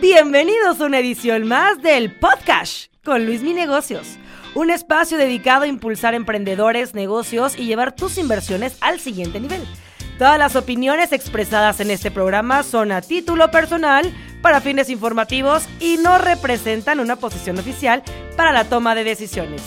Bienvenidos 0.00 0.80
a 0.80 0.86
una 0.86 0.98
edición 0.98 1.46
más 1.46 1.82
del 1.82 2.10
Podcast 2.16 2.90
con 3.04 3.26
Luis 3.26 3.42
Mi 3.42 3.52
Negocios, 3.52 4.16
un 4.54 4.70
espacio 4.70 5.18
dedicado 5.18 5.64
a 5.64 5.66
impulsar 5.66 6.14
emprendedores, 6.14 6.94
negocios 6.94 7.58
y 7.58 7.66
llevar 7.66 7.94
tus 7.94 8.16
inversiones 8.16 8.78
al 8.80 8.98
siguiente 8.98 9.40
nivel. 9.40 9.60
Todas 10.16 10.38
las 10.38 10.56
opiniones 10.56 11.12
expresadas 11.12 11.80
en 11.80 11.90
este 11.90 12.10
programa 12.10 12.62
son 12.62 12.92
a 12.92 13.02
título 13.02 13.50
personal, 13.50 14.10
para 14.40 14.62
fines 14.62 14.88
informativos 14.88 15.68
y 15.80 15.98
no 15.98 16.16
representan 16.16 16.98
una 16.98 17.16
posición 17.16 17.58
oficial 17.58 18.02
para 18.38 18.52
la 18.52 18.64
toma 18.64 18.94
de 18.94 19.04
decisiones. 19.04 19.60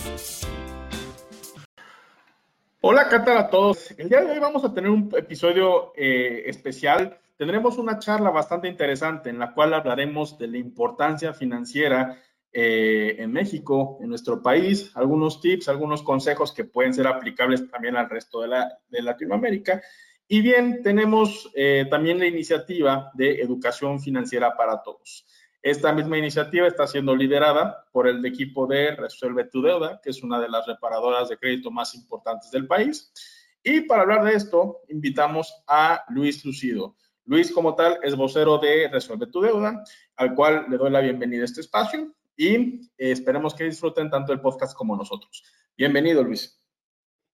Hola, 2.80 3.08
¿qué 3.08 3.20
tal 3.20 3.38
a 3.38 3.50
todos? 3.50 3.92
El 3.96 4.08
día 4.08 4.20
de 4.22 4.32
hoy 4.32 4.40
vamos 4.40 4.64
a 4.64 4.74
tener 4.74 4.90
un 4.90 5.12
episodio 5.16 5.92
eh, 5.96 6.42
especial 6.46 7.20
tendremos 7.36 7.78
una 7.78 7.98
charla 7.98 8.30
bastante 8.30 8.68
interesante 8.68 9.30
en 9.30 9.38
la 9.38 9.52
cual 9.52 9.74
hablaremos 9.74 10.38
de 10.38 10.48
la 10.48 10.58
importancia 10.58 11.32
financiera 11.32 12.20
eh, 12.52 13.16
en 13.18 13.32
México, 13.32 13.98
en 14.00 14.08
nuestro 14.08 14.40
país, 14.40 14.92
algunos 14.94 15.40
tips, 15.40 15.68
algunos 15.68 16.02
consejos 16.02 16.52
que 16.52 16.64
pueden 16.64 16.94
ser 16.94 17.08
aplicables 17.08 17.68
también 17.68 17.96
al 17.96 18.08
resto 18.08 18.42
de, 18.42 18.48
la, 18.48 18.78
de 18.88 19.02
Latinoamérica. 19.02 19.82
Y 20.28 20.40
bien, 20.40 20.82
tenemos 20.82 21.50
eh, 21.54 21.86
también 21.90 22.18
la 22.18 22.26
iniciativa 22.26 23.10
de 23.14 23.40
educación 23.40 24.00
financiera 24.00 24.56
para 24.56 24.82
todos. 24.82 25.26
Esta 25.60 25.92
misma 25.92 26.18
iniciativa 26.18 26.68
está 26.68 26.86
siendo 26.86 27.16
liderada 27.16 27.86
por 27.90 28.06
el 28.06 28.24
equipo 28.24 28.66
de 28.66 28.94
Resuelve 28.94 29.44
tu 29.44 29.60
Deuda, 29.60 30.00
que 30.02 30.10
es 30.10 30.22
una 30.22 30.38
de 30.38 30.48
las 30.48 30.66
reparadoras 30.66 31.30
de 31.30 31.38
crédito 31.38 31.70
más 31.70 31.94
importantes 31.94 32.50
del 32.50 32.66
país. 32.66 33.12
Y 33.62 33.80
para 33.80 34.02
hablar 34.02 34.24
de 34.24 34.34
esto, 34.34 34.82
invitamos 34.88 35.64
a 35.66 36.04
Luis 36.10 36.44
Lucido. 36.44 36.96
Luis, 37.26 37.50
como 37.52 37.74
tal, 37.74 37.98
es 38.02 38.14
vocero 38.16 38.58
de 38.58 38.88
Resuelve 38.88 39.26
tu 39.28 39.40
Deuda, 39.40 39.82
al 40.16 40.34
cual 40.34 40.66
le 40.68 40.76
doy 40.76 40.90
la 40.90 41.00
bienvenida 41.00 41.40
a 41.42 41.44
este 41.46 41.62
espacio 41.62 42.12
y 42.36 42.54
eh, 42.54 43.12
esperemos 43.12 43.54
que 43.54 43.64
disfruten 43.64 44.10
tanto 44.10 44.32
el 44.34 44.40
podcast 44.40 44.76
como 44.76 44.94
nosotros. 44.94 45.42
Bienvenido, 45.74 46.22
Luis. 46.22 46.60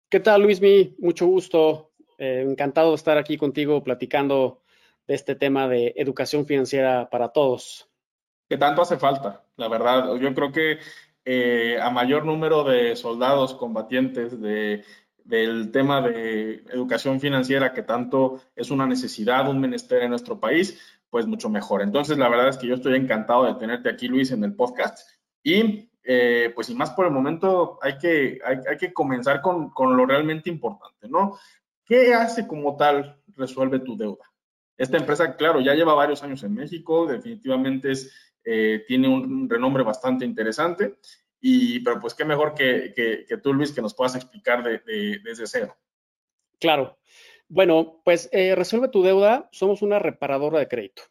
¿Qué 0.09 0.21
tal, 0.21 0.43
Luis? 0.43 0.61
Mi 0.61 0.95
mucho 1.01 1.27
gusto. 1.27 1.91
Eh, 2.19 2.45
encantado 2.47 2.91
de 2.91 2.97
estar 2.97 3.19
aquí 3.19 3.37
contigo 3.37 3.83
platicando 3.83 4.63
de 5.09 5.15
este 5.15 5.35
tema 5.35 5.67
de 5.67 5.93
educación 5.97 6.47
financiera 6.47 7.11
para 7.11 7.31
todos. 7.31 7.89
¿Qué 8.49 8.59
tanto 8.59 8.83
hace 8.83 8.97
falta? 8.97 9.45
La 9.57 9.69
verdad, 9.69 10.15
yo 10.21 10.35
creo 10.35 10.53
que 10.53 10.79
eh, 11.25 11.79
a 11.81 11.91
mayor 11.91 12.25
número 12.25 12.63
de 12.63 12.95
soldados 12.95 13.55
combatientes, 13.55 14.41
de 14.41 14.85
del 15.25 15.71
tema 15.71 16.01
de 16.01 16.65
educación 16.73 17.21
financiera 17.21 17.73
que 17.73 17.83
tanto 17.83 18.41
es 18.55 18.71
una 18.71 18.87
necesidad, 18.87 19.49
un 19.49 19.61
menester 19.61 20.03
en 20.03 20.11
nuestro 20.11 20.39
país, 20.41 20.79
pues 21.09 21.27
mucho 21.27 21.49
mejor. 21.49 21.83
Entonces, 21.83 22.19
la 22.19 22.29
verdad 22.29 22.49
es 22.49 22.57
que 22.57 22.67
yo 22.67 22.75
estoy 22.75 22.95
encantado 22.97 23.45
de 23.45 23.55
tenerte 23.55 23.89
aquí, 23.89 24.09
Luis, 24.09 24.31
en 24.31 24.45
el 24.45 24.55
podcast. 24.55 25.09
Y 25.43 25.91
eh, 26.03 26.53
pues, 26.55 26.69
sin 26.69 26.79
más 26.79 26.91
por 26.91 27.07
el 27.07 27.13
momento, 27.13 27.79
hay 27.83 27.99
que, 27.99 28.39
hay, 28.45 28.77
que 28.77 28.93
comenzar 28.93 29.41
con, 29.41 29.71
con, 29.71 29.97
lo 29.97 30.07
realmente 30.07 30.49
importante, 30.49 31.09
¿no? 31.09 31.39
¿Qué 31.85 32.15
hace 32.15 32.47
como 32.47 32.77
tal 32.77 33.21
Resuelve 33.37 33.81
tu 33.81 33.97
Deuda? 33.97 34.25
Esta 34.77 34.97
empresa, 34.97 35.37
claro, 35.37 35.61
ya 35.61 35.75
lleva 35.75 35.93
varios 35.95 36.23
años 36.23 36.43
en 36.43 36.55
México, 36.55 37.07
definitivamente 37.07 37.93
es, 37.93 38.13
eh, 38.45 38.85
tiene 38.87 39.09
un 39.09 39.49
renombre 39.49 39.83
bastante 39.83 40.25
interesante 40.25 40.97
y, 41.41 41.81
pero 41.81 42.01
pues 42.01 42.15
qué 42.15 42.25
mejor 42.25 42.55
que, 42.55 42.93
que, 42.95 43.37
tú, 43.39 43.53
Luis, 43.53 43.73
que 43.73 43.83
nos 43.83 43.95
puedas 43.95 44.15
explicar 44.15 44.63
de, 44.63 45.21
desde 45.25 45.47
cero. 45.47 45.77
Claro. 46.59 46.99
Bueno, 47.49 48.01
pues 48.05 48.29
eh, 48.33 48.55
Resuelve 48.55 48.89
tu 48.89 49.03
deuda, 49.03 49.49
somos 49.51 49.83
una 49.83 49.99
reparadora 49.99 50.59
de 50.59 50.69
crédito. 50.69 51.03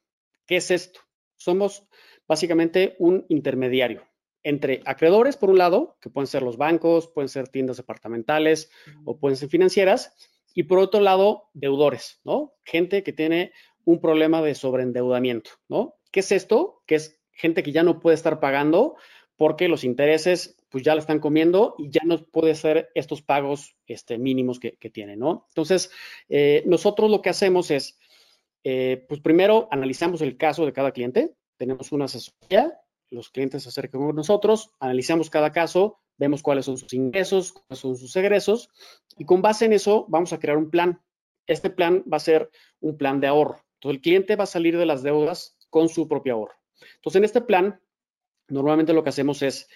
¿Qué 0.46 0.58
es 0.58 0.72
esto? 0.72 1.02
Somos 1.36 1.88
básicamente 2.28 2.96
un 3.00 3.26
intermediario 3.30 4.10
entre 4.44 4.82
acreedores, 4.86 5.38
por 5.38 5.50
un 5.50 5.58
lado, 5.58 5.98
que 6.02 6.10
pueden 6.10 6.28
ser 6.28 6.44
los 6.44 6.58
bancos, 6.58 7.08
pueden 7.08 7.30
ser 7.30 7.50
tiendas 7.50 7.78
departamentales 7.78 8.72
o 9.06 9.20
pueden 9.20 9.36
ser 9.36 9.50
financieras, 9.50 10.14
y 10.54 10.64
por 10.64 10.80
otro 10.80 11.02
lado, 11.02 11.50
deudores, 11.54 12.20
¿no? 12.24 12.54
Gente 12.64 13.04
que 13.04 13.14
tiene 13.14 13.52
un 13.86 14.00
problema 14.00 14.42
de 14.42 14.56
sobreendeudamiento, 14.56 15.52
¿no? 15.68 15.96
¿Qué 16.12 16.22
es 16.22 16.32
esto? 16.32 16.84
Que 16.86 16.96
es 16.96 17.20
gente 17.32 17.64
que 17.64 17.72
ya 17.72 17.84
no 17.84 18.00
puede 18.00 18.16
estar 18.16 18.40
pagando 18.40 18.96
porque 19.40 19.70
los 19.70 19.86
intereses 19.86 20.58
pues 20.70 20.84
ya 20.84 20.94
lo 20.96 21.00
están 21.00 21.20
comiendo 21.20 21.74
y 21.78 21.90
ya 21.90 22.02
no 22.04 22.22
puede 22.26 22.56
ser 22.56 22.92
estos 22.94 23.22
pagos 23.22 23.78
este, 23.88 24.18
mínimos 24.18 24.60
que, 24.60 24.74
que 24.74 24.90
tienen, 24.90 25.20
¿no? 25.20 25.46
Entonces, 25.48 25.92
eh, 26.28 26.62
nosotros 26.66 27.10
lo 27.10 27.22
que 27.22 27.30
hacemos 27.30 27.72
es, 27.72 27.98
eh, 28.66 29.06
pues 29.08 29.22
primero 29.22 29.70
analizamos 29.72 30.22
el 30.22 30.36
caso 30.36 30.66
de 30.66 30.74
cada 30.74 30.92
cliente, 30.92 31.36
tenemos 31.56 31.94
una 31.94 32.06
asesoría, 32.06 32.82
los 33.12 33.30
clientes 33.30 33.64
se 33.64 33.70
acercan 33.70 34.02
con 34.02 34.14
nosotros, 34.14 34.72
analizamos 34.82 35.30
cada 35.30 35.54
caso, 35.54 36.02
vemos 36.18 36.44
cuáles 36.44 36.66
son 36.66 36.78
sus 36.78 36.94
ingresos, 36.94 37.54
cuáles 37.54 37.80
son 37.80 37.96
sus 37.96 38.14
egresos 38.18 38.70
y 39.18 39.24
con 39.24 39.42
base 39.42 39.64
en 39.64 39.72
eso 39.72 40.06
vamos 40.10 40.34
a 40.34 40.40
crear 40.40 40.58
un 40.58 40.70
plan. 40.70 41.02
Este 41.48 41.70
plan 41.70 42.04
va 42.12 42.18
a 42.18 42.20
ser 42.20 42.52
un 42.82 42.98
plan 42.98 43.22
de 43.22 43.28
ahorro. 43.28 43.64
Entonces, 43.76 43.96
el 43.96 44.02
cliente 44.02 44.36
va 44.36 44.44
a 44.44 44.48
salir 44.48 44.78
de 44.78 44.86
las 44.86 45.02
deudas 45.02 45.58
con 45.70 45.88
su 45.88 46.10
propio 46.10 46.34
ahorro. 46.34 46.56
Entonces, 46.98 47.20
en 47.20 47.24
este 47.24 47.40
plan 47.40 47.80
Normalmente 48.50 48.94
lo 48.94 49.04
que 49.04 49.10
hacemos 49.10 49.42
es, 49.42 49.68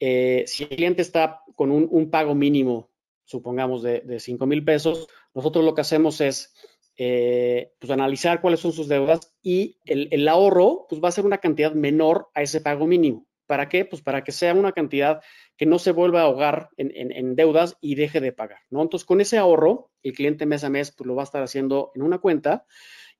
eh, 0.00 0.44
si 0.46 0.64
el 0.64 0.70
cliente 0.70 1.02
está 1.02 1.42
con 1.54 1.70
un, 1.70 2.10
pago 2.10 2.34
mínimo, 2.34 2.90
supongamos 3.24 3.82
de, 3.82 4.00
de 4.00 4.20
5 4.20 4.46
mil 4.46 4.64
pesos, 4.64 5.08
nosotros 5.34 5.64
lo 5.64 5.74
que 5.74 5.80
hacemos 5.80 6.20
es 6.20 6.54
eh, 7.00 7.74
pues 7.78 7.92
analizar 7.92 8.40
cuáles 8.40 8.58
son 8.58 8.72
sus 8.72 8.88
deudas 8.88 9.32
y 9.40 9.78
el, 9.84 10.26
ahorro 10.26 10.86
pues 10.88 11.00
va 11.00 11.06
a 11.06 11.12
ser 11.12 11.24
una 11.24 11.38
cantidad 11.38 11.72
menor 11.72 12.28
a 12.34 12.42
ese 12.42 12.60
pago 12.60 12.88
mínimo. 12.88 13.24
¿Para 13.46 13.68
qué? 13.68 13.84
Pues 13.84 14.02
para 14.02 14.24
que 14.24 14.32
sea 14.32 14.52
una 14.52 14.72
cantidad 14.72 15.22
que 15.56 15.64
no 15.64 15.78
se 15.78 15.92
vuelva 15.92 16.22
a 16.22 16.24
ahogar 16.24 16.70
en, 16.76 17.36
deudas 17.36 17.78
y 17.80 17.94
deje 17.94 18.20
de 18.20 18.32
pagar, 18.32 18.58
¿no? 18.68 18.82
Entonces, 18.82 19.06
con 19.06 19.20
ese 19.20 19.38
ahorro, 19.38 19.92
el 20.02 20.12
cliente 20.12 20.44
mes 20.44 20.64
a 20.64 20.70
mes 20.70 20.90
pues, 20.90 21.06
lo 21.06 21.14
va 21.14 21.22
a 21.22 21.24
estar 21.24 21.42
haciendo 21.42 21.92
en 21.94 22.02
una 22.02 22.18
cuenta 22.18 22.66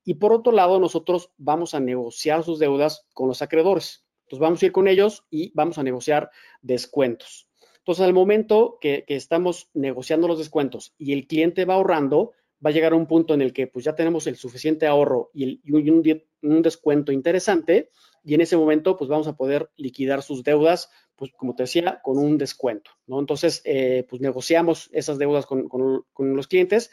y 0.04 0.14
por 0.14 0.32
otro 0.32 0.52
lado, 0.52 0.80
nosotros 0.80 1.30
vamos 1.36 1.72
a 1.74 1.80
negociar 1.80 2.42
sus 2.42 2.58
deudas 2.58 3.06
con 3.14 3.28
los 3.28 3.42
acreedores. 3.42 4.07
Entonces 4.28 4.42
vamos 4.42 4.62
a 4.62 4.66
ir 4.66 4.72
con 4.72 4.88
ellos 4.88 5.24
y 5.30 5.50
vamos 5.54 5.78
a 5.78 5.82
negociar 5.82 6.30
descuentos. 6.60 7.48
Entonces, 7.78 8.04
al 8.04 8.12
momento 8.12 8.76
que, 8.82 9.06
estamos 9.08 9.70
negociando 9.72 10.28
los 10.28 10.36
descuentos 10.36 10.94
y 10.98 11.14
el 11.14 11.26
cliente 11.26 11.64
va 11.64 11.72
ahorrando, 11.72 12.32
va 12.64 12.68
a 12.68 12.72
llegar 12.74 12.92
a 12.92 12.96
un 12.96 13.06
punto 13.06 13.32
en 13.32 13.40
el 13.40 13.54
que 13.54 13.66
pues 13.66 13.86
ya 13.86 13.94
tenemos 13.94 14.26
el 14.26 14.36
suficiente 14.36 14.86
ahorro 14.86 15.30
y, 15.32 15.62
un, 15.72 16.62
descuento 16.62 17.10
interesante 17.10 17.88
y 18.22 18.34
en 18.34 18.42
ese 18.42 18.58
momento 18.58 18.98
pues 18.98 19.08
vamos 19.08 19.26
a 19.26 19.36
poder 19.36 19.70
liquidar 19.76 20.20
sus 20.20 20.44
deudas, 20.44 20.90
pues 21.16 21.30
como 21.32 21.54
te 21.54 21.62
decía, 21.62 22.02
con 22.04 22.18
un 22.18 22.36
descuento, 22.36 22.90
¿no? 23.06 23.18
Entonces, 23.20 23.62
eh, 23.64 24.04
pues 24.10 24.20
negociamos 24.20 24.90
esas 24.92 25.16
deudas 25.16 25.46
con, 25.46 26.04
los 26.18 26.46
clientes 26.48 26.90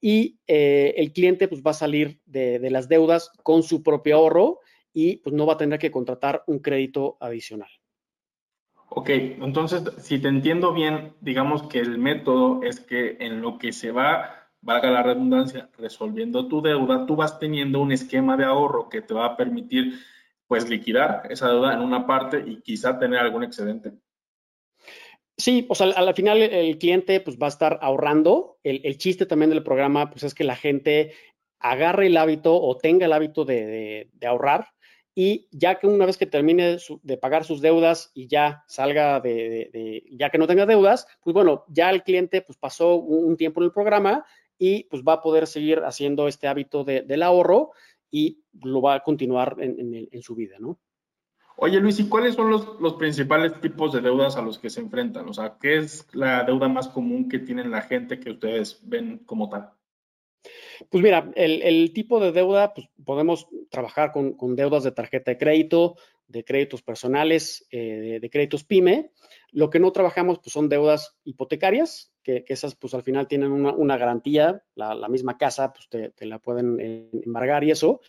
y 0.00 0.38
eh, 0.46 0.94
el 0.98 1.12
cliente 1.12 1.48
pues 1.48 1.62
va 1.62 1.72
a 1.72 1.74
salir 1.74 2.20
de, 2.26 2.60
de 2.60 2.70
las 2.70 2.88
deudas 2.88 3.32
con 3.42 3.64
su 3.64 3.82
propio 3.82 4.14
ahorro 4.14 4.60
y 5.00 5.18
pues 5.18 5.32
no 5.32 5.46
va 5.46 5.52
a 5.52 5.56
tener 5.56 5.78
que 5.78 5.92
contratar 5.92 6.42
un 6.48 6.58
crédito 6.58 7.18
adicional. 7.20 7.70
Ok, 8.88 9.10
entonces, 9.10 9.84
si 9.98 10.18
te 10.18 10.26
entiendo 10.26 10.72
bien, 10.72 11.12
digamos 11.20 11.62
que 11.68 11.78
el 11.78 11.98
método 11.98 12.64
es 12.64 12.80
que 12.80 13.16
en 13.20 13.40
lo 13.40 13.58
que 13.58 13.70
se 13.70 13.92
va, 13.92 14.48
valga 14.60 14.90
la 14.90 15.04
redundancia, 15.04 15.70
resolviendo 15.78 16.48
tu 16.48 16.62
deuda, 16.62 17.06
tú 17.06 17.14
vas 17.14 17.38
teniendo 17.38 17.80
un 17.80 17.92
esquema 17.92 18.36
de 18.36 18.44
ahorro 18.44 18.88
que 18.88 19.00
te 19.00 19.14
va 19.14 19.26
a 19.26 19.36
permitir, 19.36 20.00
pues, 20.48 20.68
liquidar 20.68 21.28
esa 21.30 21.46
deuda 21.48 21.74
en 21.74 21.80
una 21.80 22.04
parte 22.04 22.42
y 22.44 22.60
quizá 22.60 22.98
tener 22.98 23.20
algún 23.20 23.44
excedente. 23.44 23.92
Sí, 25.36 25.64
o 25.68 25.76
sea, 25.76 25.90
al, 25.90 26.12
final 26.14 26.42
el 26.42 26.76
cliente 26.78 27.20
pues 27.20 27.38
va 27.38 27.46
a 27.46 27.50
estar 27.50 27.78
ahorrando. 27.82 28.58
El, 28.64 28.80
el, 28.82 28.98
chiste 28.98 29.26
también 29.26 29.50
del 29.50 29.62
programa 29.62 30.10
pues 30.10 30.24
es 30.24 30.34
que 30.34 30.42
la 30.42 30.56
gente 30.56 31.12
agarre 31.60 32.08
el 32.08 32.16
hábito 32.16 32.60
o 32.60 32.76
tenga 32.76 33.06
el 33.06 33.12
hábito 33.12 33.44
de 33.44 34.10
ahorrar 34.26 34.66
y 35.20 35.48
ya 35.50 35.80
que 35.80 35.88
una 35.88 36.06
vez 36.06 36.16
que 36.16 36.26
termine 36.26 36.78
de 37.02 37.16
pagar 37.16 37.42
sus 37.42 37.60
deudas 37.60 38.12
y 38.14 38.28
ya 38.28 38.62
salga 38.68 39.18
de, 39.18 40.04
ya 40.12 40.30
que 40.30 40.38
no 40.38 40.46
tenga 40.46 40.64
deudas, 40.64 41.08
pues 41.24 41.34
bueno, 41.34 41.64
ya 41.66 41.90
el 41.90 42.04
cliente 42.04 42.40
pues 42.40 42.56
pasó 42.56 42.94
un, 42.94 43.36
tiempo 43.36 43.60
en 43.60 43.64
el 43.64 43.72
programa 43.72 44.24
y 44.60 44.84
pues 44.84 45.02
va 45.02 45.14
a 45.14 45.20
poder 45.20 45.48
seguir 45.48 45.80
haciendo 45.80 46.28
este 46.28 46.46
hábito 46.46 46.84
del 46.84 47.24
ahorro 47.24 47.72
y 48.12 48.44
lo 48.62 48.80
va 48.80 48.94
a 48.94 49.02
continuar 49.02 49.56
en, 49.58 50.22
su 50.22 50.36
vida, 50.36 50.54
¿no? 50.60 50.78
Oye 51.56 51.80
Luis, 51.80 51.98
¿y 51.98 52.08
cuáles 52.08 52.36
son 52.36 52.50
los, 52.50 52.80
los, 52.80 52.94
principales 52.94 53.60
tipos 53.60 53.92
de 53.92 54.00
deudas 54.00 54.36
a 54.36 54.42
los 54.42 54.60
que 54.60 54.70
se 54.70 54.82
enfrentan? 54.82 55.28
O 55.28 55.32
sea, 55.32 55.56
¿qué 55.60 55.78
es 55.78 56.06
la 56.12 56.44
deuda 56.44 56.68
más 56.68 56.86
común 56.86 57.28
que 57.28 57.40
tienen 57.40 57.72
la 57.72 57.82
gente 57.82 58.20
que 58.20 58.30
ustedes 58.30 58.78
ven 58.84 59.18
como 59.26 59.48
tal? 59.48 59.72
Pues 60.90 61.02
mira, 61.02 61.30
el, 61.34 61.92
tipo 61.92 62.20
de 62.20 62.32
deuda, 62.32 62.74
pues 62.74 62.88
podemos 63.04 63.48
trabajar 63.70 64.12
con, 64.12 64.56
deudas 64.56 64.84
de 64.84 64.92
tarjeta 64.92 65.30
de 65.30 65.38
crédito, 65.38 65.96
de 66.26 66.44
créditos 66.44 66.82
personales, 66.82 67.66
eh, 67.70 68.18
de, 68.20 68.30
créditos 68.30 68.64
PYME. 68.64 69.10
Lo 69.50 69.70
que 69.70 69.80
no 69.80 69.92
trabajamos, 69.92 70.38
pues 70.38 70.52
son 70.52 70.68
deudas 70.68 71.16
hipotecarias, 71.24 72.12
que, 72.22 72.44
esas 72.48 72.74
pues 72.74 72.94
al 72.94 73.02
final 73.02 73.26
tienen 73.26 73.52
una, 73.52 73.96
garantía, 73.96 74.62
la, 74.74 75.08
misma 75.08 75.38
casa 75.38 75.72
pues 75.72 75.88
te, 75.88 76.26
la 76.26 76.38
pueden 76.38 76.78
eh, 76.80 77.10
embargar 77.24 77.64
y 77.64 77.70
eso. 77.70 78.00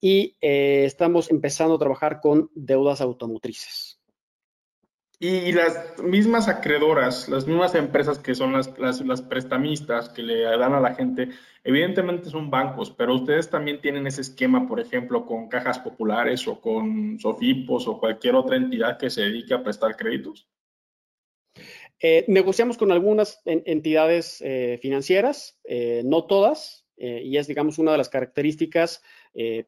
Y 0.00 0.36
eh, 0.40 0.84
estamos 0.86 1.30
empezando 1.30 1.74
a 1.74 1.78
trabajar 1.78 2.20
con 2.20 2.50
deudas 2.54 3.00
automotrices. 3.00 3.95
Y 5.18 5.52
las 5.52 6.02
mismas 6.02 6.46
acreedoras, 6.46 7.26
las 7.30 7.46
mismas 7.46 7.74
empresas 7.74 8.18
que 8.18 8.34
son 8.34 8.52
las, 8.52 8.78
las, 8.78 9.22
prestamistas 9.22 10.10
que 10.10 10.22
le 10.22 10.42
dan 10.42 10.74
a 10.74 10.80
la 10.80 10.94
gente, 10.94 11.30
evidentemente 11.64 12.28
son 12.28 12.50
bancos, 12.50 12.90
pero 12.90 13.14
ustedes 13.14 13.48
también 13.48 13.80
tienen 13.80 14.06
ese 14.06 14.20
esquema, 14.20 14.68
por 14.68 14.78
ejemplo, 14.78 15.24
con 15.24 15.48
cajas 15.48 15.78
populares 15.78 16.46
o 16.46 16.60
con 16.60 17.18
Sofipos 17.18 17.88
o 17.88 17.98
cualquier 17.98 18.34
otra 18.34 18.56
entidad 18.56 18.98
que 18.98 19.08
se 19.08 19.22
dedique 19.22 19.54
a 19.54 19.62
prestar 19.62 19.96
créditos. 19.96 20.50
Eh, 21.98 22.26
negociamos 22.28 22.76
con 22.76 22.92
algunas 22.92 23.40
entidades 23.46 24.42
eh, 24.42 24.78
financieras, 24.82 25.58
eh, 25.64 26.02
no 26.04 26.26
todas, 26.26 26.84
y 26.98 27.36
es, 27.36 27.46
digamos, 27.46 27.78
una 27.78 27.92
de 27.92 27.98
las 27.98 28.08
características 28.08 29.02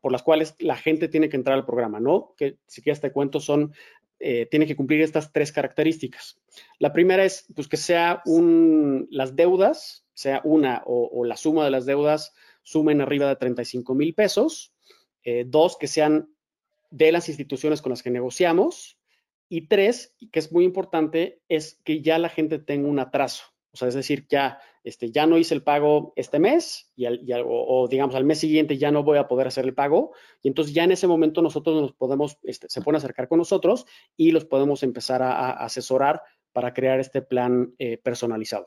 por 0.01 0.13
las 0.13 0.23
cuales 0.23 0.55
la 0.61 0.77
gente 0.77 1.09
tiene 1.09 1.29
que 1.29 1.37
entrar 1.37 1.59
al 1.59 1.67
programa, 1.67 2.01
¿no? 2.01 2.33
Que 2.39 2.57
si 2.67 2.81
quieres 2.81 3.03
te 3.03 3.13
cuento, 3.13 3.39
son 3.39 3.75
eh, 4.21 4.47
tiene 4.51 4.67
que 4.67 4.75
cumplir 4.75 5.01
estas 5.03 5.33
tres 5.33 5.53
características. 5.53 6.41
La 6.79 6.93
primera 6.93 7.25
es 7.25 7.47
pues, 7.55 7.69
que 7.69 7.77
sea 7.77 8.23
un, 8.27 9.07
las 9.11 9.37
deudas, 9.37 10.05
sea 10.13 10.41
una 10.45 10.83
o, 10.87 11.25
la 11.25 11.37
suma 11.37 11.65
de 11.65 11.71
las 11.71 11.87
deudas 11.87 12.33
sumen 12.63 13.01
arriba 13.01 13.29
de 13.29 13.37
35 13.37 13.95
mil 13.95 14.15
pesos. 14.15 14.75
Eh, 15.23 15.45
dos, 15.47 15.77
que 15.77 15.87
sean 15.87 16.31
de 16.91 17.13
las 17.13 17.29
instituciones 17.29 17.81
con 17.81 17.91
las 17.91 18.03
que 18.03 18.11
negociamos. 18.11 18.99
Y 19.49 19.69
tres, 19.69 20.15
que 20.33 20.41
es 20.41 20.53
muy 20.53 20.65
importante, 20.65 21.41
es 21.49 21.81
que 21.85 22.03
ya 22.03 22.19
la 22.19 22.29
gente 22.29 22.59
tenga 22.59 22.89
un 22.89 22.99
atraso. 22.99 23.45
O 23.73 23.77
sea, 23.77 23.89
es 23.89 23.95
decir, 23.95 24.27
ya, 24.29 24.59
este, 24.89 25.11
ya 25.11 25.27
no 25.27 25.39
hice 25.39 25.55
el 25.55 25.63
pago 25.63 26.13
este 26.17 26.39
mes 26.39 26.91
y, 26.97 27.07
o, 27.45 27.89
digamos 27.89 28.15
al 28.15 28.25
mes 28.25 28.39
siguiente 28.39 28.79
ya 28.79 28.91
no 28.91 29.03
voy 29.03 29.19
a 29.19 29.29
poder 29.29 29.47
hacer 29.47 29.65
el 29.65 29.75
pago 29.75 30.13
y 30.43 30.49
entonces 30.49 30.75
ya 30.75 30.85
en 30.85 30.93
ese 30.93 31.07
momento 31.07 31.43
nosotros 31.43 31.81
nos 31.81 31.93
podemos, 31.93 32.39
este, 32.43 32.69
se 32.69 32.81
pueden 32.81 32.97
acercar 32.97 33.29
con 33.29 33.39
nosotros 33.39 33.87
y 34.17 34.31
los 34.31 34.45
podemos 34.45 34.83
empezar 34.83 35.23
a, 35.23 35.51
asesorar 35.51 36.23
para 36.53 36.73
crear 36.73 36.99
este 37.01 37.23
plan 37.23 37.75
eh, 37.79 37.99
personalizado. 37.99 38.67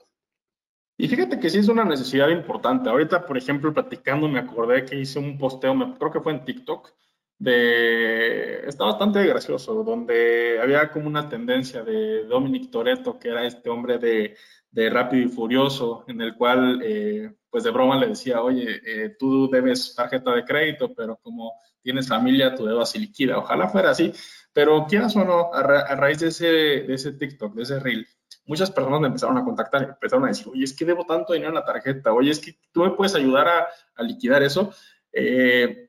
Y 0.97 1.07
fíjate 1.07 1.39
que 1.39 1.49
sí 1.49 1.57
es 1.57 1.67
una 1.67 1.83
necesidad 1.83 2.29
importante. 2.29 2.89
Ahorita, 2.89 3.25
por 3.25 3.37
ejemplo, 3.37 3.73
platicando, 3.73 4.27
me 4.27 4.39
acordé 4.39 4.85
que 4.85 4.99
hice 4.99 5.17
un 5.17 5.37
posteo, 5.37 5.73
creo 5.97 6.11
que 6.11 6.19
fue 6.19 6.33
en 6.33 6.45
TikTok, 6.45 6.93
de, 7.41 8.67
está 8.67 8.85
bastante 8.85 9.25
gracioso, 9.25 9.83
donde 9.83 10.59
había 10.61 10.91
como 10.91 11.07
una 11.07 11.27
tendencia 11.27 11.81
de 11.81 12.23
Dominic 12.25 12.69
Toretto, 12.69 13.17
que 13.17 13.29
era 13.29 13.43
este 13.43 13.67
hombre 13.67 13.97
de, 13.97 14.35
de 14.69 14.89
Rápido 14.91 15.23
y 15.23 15.27
Furioso, 15.27 16.05
en 16.07 16.21
el 16.21 16.35
cual, 16.35 16.81
eh, 16.83 17.33
pues 17.49 17.63
de 17.63 17.71
broma 17.71 17.97
le 17.97 18.09
decía, 18.09 18.43
oye, 18.43 18.79
eh, 18.85 19.15
tú 19.17 19.49
debes 19.49 19.95
tarjeta 19.95 20.35
de 20.35 20.45
crédito, 20.45 20.93
pero 20.93 21.17
como 21.17 21.53
tienes 21.81 22.07
familia, 22.07 22.53
tu 22.53 22.63
deuda 22.63 22.85
se 22.85 22.99
liquida. 22.99 23.39
Ojalá 23.39 23.67
fuera 23.69 23.89
así, 23.89 24.13
pero 24.53 24.85
quieras 24.87 25.15
o 25.15 25.25
no, 25.25 25.51
a, 25.51 25.63
raíz 25.95 26.19
de 26.19 26.27
ese, 26.27 26.45
de 26.45 26.93
ese 26.93 27.13
TikTok, 27.13 27.55
de 27.55 27.63
ese 27.63 27.79
reel, 27.79 28.07
muchas 28.45 28.69
personas 28.69 29.01
me 29.01 29.07
empezaron 29.07 29.39
a 29.39 29.43
contactar 29.43 29.83
empezaron 29.83 30.25
a 30.25 30.27
decir, 30.27 30.47
oye, 30.47 30.63
es 30.63 30.73
que 30.73 30.85
debo 30.85 31.07
tanto 31.07 31.33
dinero 31.33 31.49
en 31.49 31.55
la 31.55 31.65
tarjeta, 31.65 32.13
oye, 32.13 32.29
es 32.29 32.39
que 32.39 32.55
tú 32.71 32.83
me 32.83 32.91
puedes 32.91 33.15
ayudar 33.15 33.47
a, 33.47 33.67
a 33.95 34.03
liquidar 34.03 34.43
eso. 34.43 34.71
Eh, 35.11 35.87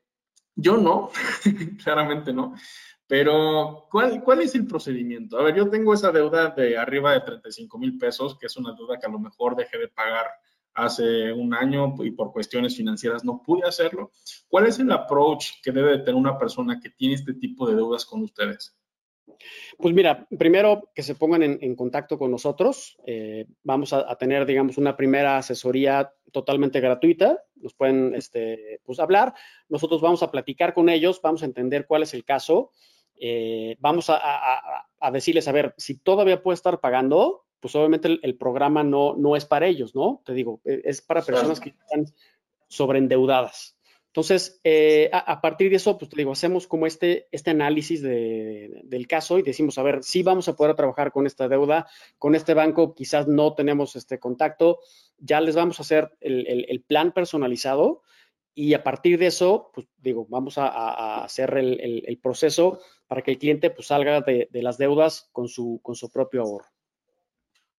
yo 0.55 0.77
no, 0.77 1.11
claramente 1.83 2.33
no. 2.33 2.55
Pero, 3.07 3.87
¿cuál, 3.91 4.23
¿cuál 4.23 4.41
es 4.41 4.55
el 4.55 4.65
procedimiento? 4.65 5.37
A 5.37 5.43
ver, 5.43 5.55
yo 5.55 5.69
tengo 5.69 5.93
esa 5.93 6.11
deuda 6.11 6.49
de 6.49 6.77
arriba 6.77 7.11
de 7.11 7.21
35 7.21 7.77
mil 7.77 7.97
pesos, 7.97 8.37
que 8.39 8.47
es 8.47 8.57
una 8.57 8.73
deuda 8.73 8.97
que 8.97 9.05
a 9.05 9.11
lo 9.11 9.19
mejor 9.19 9.55
dejé 9.55 9.77
de 9.77 9.89
pagar 9.89 10.25
hace 10.73 11.31
un 11.31 11.53
año 11.53 11.93
y 12.03 12.11
por 12.11 12.31
cuestiones 12.31 12.75
financieras 12.75 13.23
no 13.23 13.41
pude 13.43 13.67
hacerlo. 13.67 14.11
¿Cuál 14.47 14.67
es 14.67 14.79
el 14.79 14.91
approach 14.91 15.61
que 15.61 15.71
debe 15.71 15.99
tener 15.99 16.15
una 16.15 16.37
persona 16.37 16.79
que 16.79 16.89
tiene 16.89 17.15
este 17.15 17.33
tipo 17.33 17.67
de 17.67 17.75
deudas 17.75 18.05
con 18.05 18.23
ustedes? 18.23 18.75
Pues 19.77 19.93
mira, 19.93 20.27
primero 20.37 20.89
que 20.93 21.03
se 21.03 21.15
pongan 21.15 21.43
en, 21.43 21.75
contacto 21.75 22.17
con 22.17 22.31
nosotros. 22.31 22.97
Eh, 23.05 23.45
vamos 23.63 23.93
a, 23.93 24.15
tener, 24.15 24.45
digamos, 24.45 24.77
una 24.77 24.95
primera 24.95 25.37
asesoría 25.37 26.13
totalmente 26.31 26.79
gratuita. 26.79 27.43
Nos 27.55 27.73
pueden 27.73 28.15
este, 28.15 28.79
pues, 28.83 28.99
hablar. 28.99 29.33
Nosotros 29.69 30.01
vamos 30.01 30.23
a 30.23 30.31
platicar 30.31 30.73
con 30.73 30.89
ellos, 30.89 31.21
vamos 31.21 31.43
a 31.43 31.45
entender 31.45 31.85
cuál 31.87 32.03
es 32.03 32.13
el 32.13 32.23
caso. 32.23 32.71
Eh, 33.15 33.77
vamos 33.79 34.09
a, 34.09 34.85
decirles, 35.11 35.47
a 35.47 35.51
ver, 35.51 35.73
si 35.77 35.97
todavía 35.99 36.41
puede 36.41 36.55
estar 36.55 36.79
pagando, 36.79 37.45
pues 37.59 37.75
obviamente 37.75 38.19
el, 38.21 38.35
programa 38.35 38.83
no, 38.83 39.15
no 39.15 39.35
es 39.35 39.45
para 39.45 39.67
ellos, 39.67 39.95
¿no? 39.95 40.21
Te 40.25 40.33
digo, 40.33 40.59
e, 40.65 40.81
es 40.83 41.01
para 41.01 41.21
personas 41.21 41.59
que 41.59 41.69
están 41.69 42.05
sobreendeudadas. 42.67 43.77
Entonces, 44.13 44.61
eh, 44.63 45.09
a, 45.11 45.41
partir 45.41 45.71
de 45.71 45.77
eso, 45.77 45.97
pues 45.97 46.07
te 46.11 46.17
digo, 46.17 46.33
hacemos 46.33 46.67
como 46.67 46.85
este, 46.85 47.27
este 47.31 47.49
análisis 47.49 48.03
del 48.03 49.07
caso 49.07 49.39
y 49.39 49.41
decimos, 49.41 49.79
a 49.79 49.81
ver, 49.81 50.03
sí 50.03 50.21
vamos 50.21 50.47
a 50.47 50.55
poder 50.55 50.75
trabajar 50.75 51.11
con 51.11 51.25
esta 51.25 51.47
deuda, 51.47 51.87
con 52.19 52.35
este 52.35 52.53
banco 52.53 52.93
quizás 52.93 53.27
no 53.27 53.55
tenemos 53.55 53.95
este 53.95 54.19
contacto, 54.19 54.81
ya 55.17 55.41
les 55.41 55.55
vamos 55.55 55.79
a 55.79 55.81
hacer 55.81 56.15
el, 56.21 56.83
plan 56.85 57.11
personalizado 57.11 58.03
y 58.53 58.75
a 58.75 58.83
partir 58.83 59.17
de 59.17 59.25
eso, 59.25 59.71
pues 59.73 59.87
digo, 59.97 60.27
vamos 60.29 60.59
a, 60.59 61.23
hacer 61.23 61.57
el, 61.57 62.19
proceso 62.21 62.81
para 63.07 63.23
que 63.23 63.31
el 63.31 63.39
cliente 63.39 63.71
pues 63.71 63.87
salga 63.87 64.21
de, 64.21 64.47
de 64.51 64.61
las 64.61 64.77
deudas 64.77 65.27
con 65.31 65.47
su, 65.47 65.79
con 65.81 65.95
su 65.95 66.11
propio 66.11 66.43
ahorro. 66.43 66.72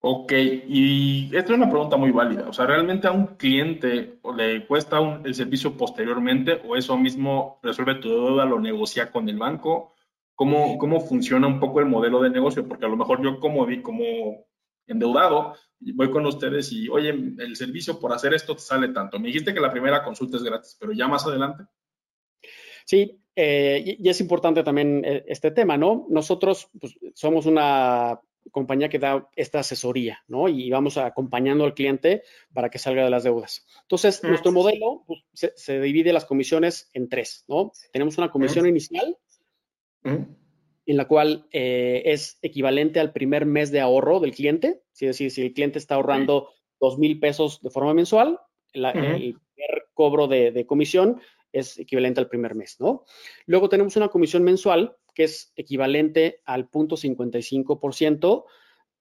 Ok, 0.05 0.33
y 0.33 1.27
esta 1.27 1.53
es 1.53 1.57
una 1.57 1.69
pregunta 1.69 1.95
muy 1.95 2.11
válida. 2.11 2.49
O 2.49 2.51
sea, 2.51 2.65
¿realmente 2.65 3.07
a 3.07 3.13
un 3.13 3.37
cliente 3.37 4.19
le 4.35 4.67
cuesta 4.67 4.99
el 5.23 5.33
servicio 5.33 5.77
posteriormente 5.77 6.61
o 6.67 6.75
eso 6.75 6.97
mismo 6.97 7.57
resuelve 7.63 7.95
tu 7.95 8.09
deuda, 8.09 8.43
lo 8.43 8.59
negocia 8.59 9.09
con 9.13 9.29
el 9.29 9.37
banco? 9.37 9.95
¿Cómo, 10.35 10.77
¿Cómo 10.77 10.99
funciona 10.99 11.47
un 11.47 11.57
poco 11.57 11.79
el 11.79 11.85
modelo 11.85 12.21
de 12.21 12.31
negocio? 12.31 12.67
Porque 12.67 12.85
a 12.85 12.89
lo 12.89 12.97
mejor 12.97 13.23
yo 13.23 13.39
como, 13.39 13.65
como 13.81 14.45
endeudado 14.87 15.55
voy 15.79 16.11
con 16.11 16.25
ustedes 16.25 16.73
y, 16.73 16.89
oye, 16.89 17.09
el 17.09 17.55
servicio 17.55 17.97
por 17.97 18.11
hacer 18.11 18.33
esto 18.33 18.55
te 18.55 18.61
sale 18.61 18.89
tanto. 18.89 19.19
Me 19.19 19.27
dijiste 19.27 19.53
que 19.53 19.61
la 19.61 19.71
primera 19.71 20.03
consulta 20.03 20.35
es 20.35 20.43
gratis, 20.43 20.75
pero 20.77 20.91
ya 20.91 21.07
más 21.07 21.25
adelante. 21.25 21.63
Sí, 22.85 23.21
eh, 23.37 23.97
y, 23.99 24.09
es 24.09 24.19
importante 24.19 24.63
también 24.63 25.01
eh, 25.05 25.23
este 25.27 25.51
tema, 25.51 25.77
¿no? 25.77 26.07
Nosotros 26.09 26.69
pues, 26.77 26.99
somos 27.13 27.45
una 27.45 28.19
compañía 28.51 28.89
que 28.89 28.99
da 28.99 29.29
esta 29.35 29.59
asesoría, 29.59 30.23
¿no? 30.27 30.49
Y 30.49 30.69
vamos 30.69 30.97
acompañando 30.97 31.63
al 31.63 31.73
cliente 31.73 32.23
para 32.53 32.69
que 32.69 32.79
salga 32.79 33.03
de 33.03 33.09
las 33.09 33.23
deudas. 33.23 33.65
Entonces, 33.81 34.23
nuestro 34.23 34.51
modelo 34.51 35.03
pues, 35.07 35.23
se, 35.55 35.79
divide 35.79 36.13
las 36.13 36.25
comisiones 36.25 36.89
en 36.93 37.09
tres, 37.09 37.45
¿no? 37.47 37.71
Tenemos 37.91 38.17
una 38.17 38.29
comisión 38.29 38.67
inicial, 38.67 39.17
en 40.03 40.97
la 40.97 41.07
cual 41.07 41.47
eh, 41.51 42.03
es 42.05 42.37
equivalente 42.41 42.99
al 42.99 43.13
primer 43.13 43.45
mes 43.45 43.71
de 43.71 43.79
ahorro 43.79 44.19
del 44.19 44.33
cliente. 44.33 44.83
Es 44.93 44.99
decir, 44.99 45.31
si 45.31 45.41
el 45.41 45.53
cliente 45.53 45.79
está 45.79 45.95
ahorrando 45.95 46.49
dos 46.79 46.97
mil 46.97 47.19
pesos 47.19 47.61
de 47.61 47.69
forma 47.69 47.93
mensual, 47.93 48.39
el 48.73 48.83
primer 48.83 49.85
cobro 49.93 50.27
de, 50.27 50.51
de 50.51 50.65
comisión 50.65 51.21
es 51.51 51.77
equivalente 51.77 52.19
al 52.19 52.27
primer 52.27 52.55
mes, 52.55 52.77
¿no? 52.79 53.05
Luego 53.45 53.69
tenemos 53.69 53.95
una 53.95 54.09
comisión 54.09 54.43
mensual 54.43 54.97
que 55.13 55.23
es 55.25 55.53
equivalente 55.55 56.41
al 56.45 56.69
0.55% 56.69 58.45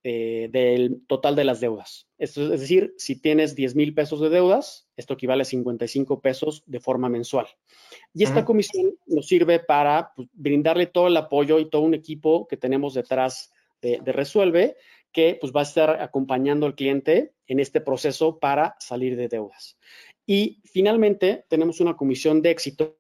eh, 0.05 0.49
del 0.51 1.07
total 1.07 1.37
de 1.37 1.45
las 1.45 1.61
deudas. 1.61 2.09
Esto 2.19 2.53
es 2.53 2.61
decir, 2.61 2.93
si 2.99 3.21
tienes 3.21 3.55
10 3.55 3.77
mil 3.77 3.95
pesos 3.95 4.21
de 4.21 4.31
deudas, 4.31 4.89
esto 4.97 5.15
equivale 5.15 5.43
a 5.43 5.45
55 5.45 6.21
pesos 6.21 6.65
de 6.67 6.81
forma 6.81 7.09
mensual. 7.09 7.47
Y 8.13 8.25
esta 8.25 8.45
comisión 8.45 8.99
nos 9.07 9.29
sirve 9.29 9.61
para 9.61 10.13
pues, 10.17 10.27
brindarle 10.33 10.87
todo 10.87 11.07
el 11.07 11.17
apoyo 11.17 11.61
y 11.61 11.71
todo 11.71 11.83
un 11.83 11.95
equipo 11.95 12.49
que 12.49 12.57
tenemos 12.57 12.95
detrás 12.95 13.53
de, 13.81 14.01
Resuelve, 14.05 14.77
que 15.13 15.39
pues, 15.41 15.53
va 15.53 15.61
a 15.61 15.65
estar 15.65 16.03
acompañando 16.03 16.67
al 16.67 16.75
cliente 16.75 17.35
en 17.47 17.61
este 17.61 17.81
proceso 17.81 18.41
para 18.41 18.75
salir 18.81 19.17
de 19.17 19.29
deudas. 19.29 19.79
Y 20.27 20.61
finalmente 20.65 21.45
tenemos 21.49 21.81
una 21.81 21.97
comisión 21.97 22.43
de 22.43 22.51
éxito, 22.51 22.99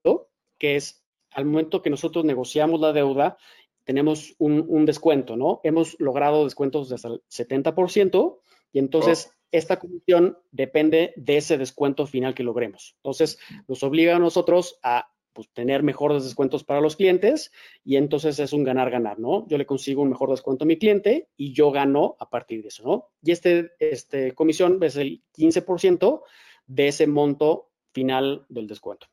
que 0.56 0.76
es 0.76 1.01
al 1.34 1.44
momento 1.44 1.82
que 1.82 1.90
nosotros 1.90 2.24
negociamos 2.24 2.80
la 2.80 2.92
deuda, 2.92 3.36
tenemos 3.84 4.34
un, 4.38 4.84
descuento, 4.84 5.36
¿no? 5.36 5.60
Hemos 5.64 5.96
logrado 5.98 6.44
descuentos 6.44 6.88
de 6.88 6.94
hasta 6.94 7.08
el 7.08 7.22
70% 7.30 8.38
y 8.72 8.78
entonces 8.78 9.30
oh. 9.30 9.34
esta 9.50 9.78
comisión 9.78 10.38
depende 10.50 11.12
de 11.16 11.36
ese 11.36 11.58
descuento 11.58 12.06
final 12.06 12.34
que 12.34 12.44
logremos. 12.44 12.94
Entonces, 12.98 13.38
nos 13.66 13.82
obliga 13.82 14.16
a 14.16 14.20
nosotros 14.20 14.78
a 14.82 15.12
pues, 15.32 15.48
tener 15.52 15.82
mejores 15.82 16.24
descuentos 16.24 16.64
para 16.64 16.80
los 16.80 16.96
clientes 16.96 17.50
y 17.84 17.96
entonces 17.96 18.38
es 18.38 18.52
un 18.52 18.64
ganar-ganar, 18.64 19.18
¿no? 19.18 19.46
Yo 19.48 19.58
le 19.58 19.66
consigo 19.66 20.02
un 20.02 20.10
mejor 20.10 20.30
descuento 20.30 20.64
a 20.64 20.66
mi 20.66 20.78
cliente 20.78 21.28
y 21.36 21.52
yo 21.52 21.70
gano 21.70 22.16
a 22.20 22.30
partir 22.30 22.62
de 22.62 22.68
eso, 22.68 22.84
¿no? 22.84 23.08
Y 23.22 23.32
este, 23.32 23.72
este 23.78 24.32
comisión 24.32 24.78
es 24.82 24.96
el 24.96 25.22
15% 25.36 26.22
de 26.66 26.88
ese 26.88 27.06
monto 27.06 27.70
final 27.92 28.46
del 28.48 28.66
descuento. 28.66 29.08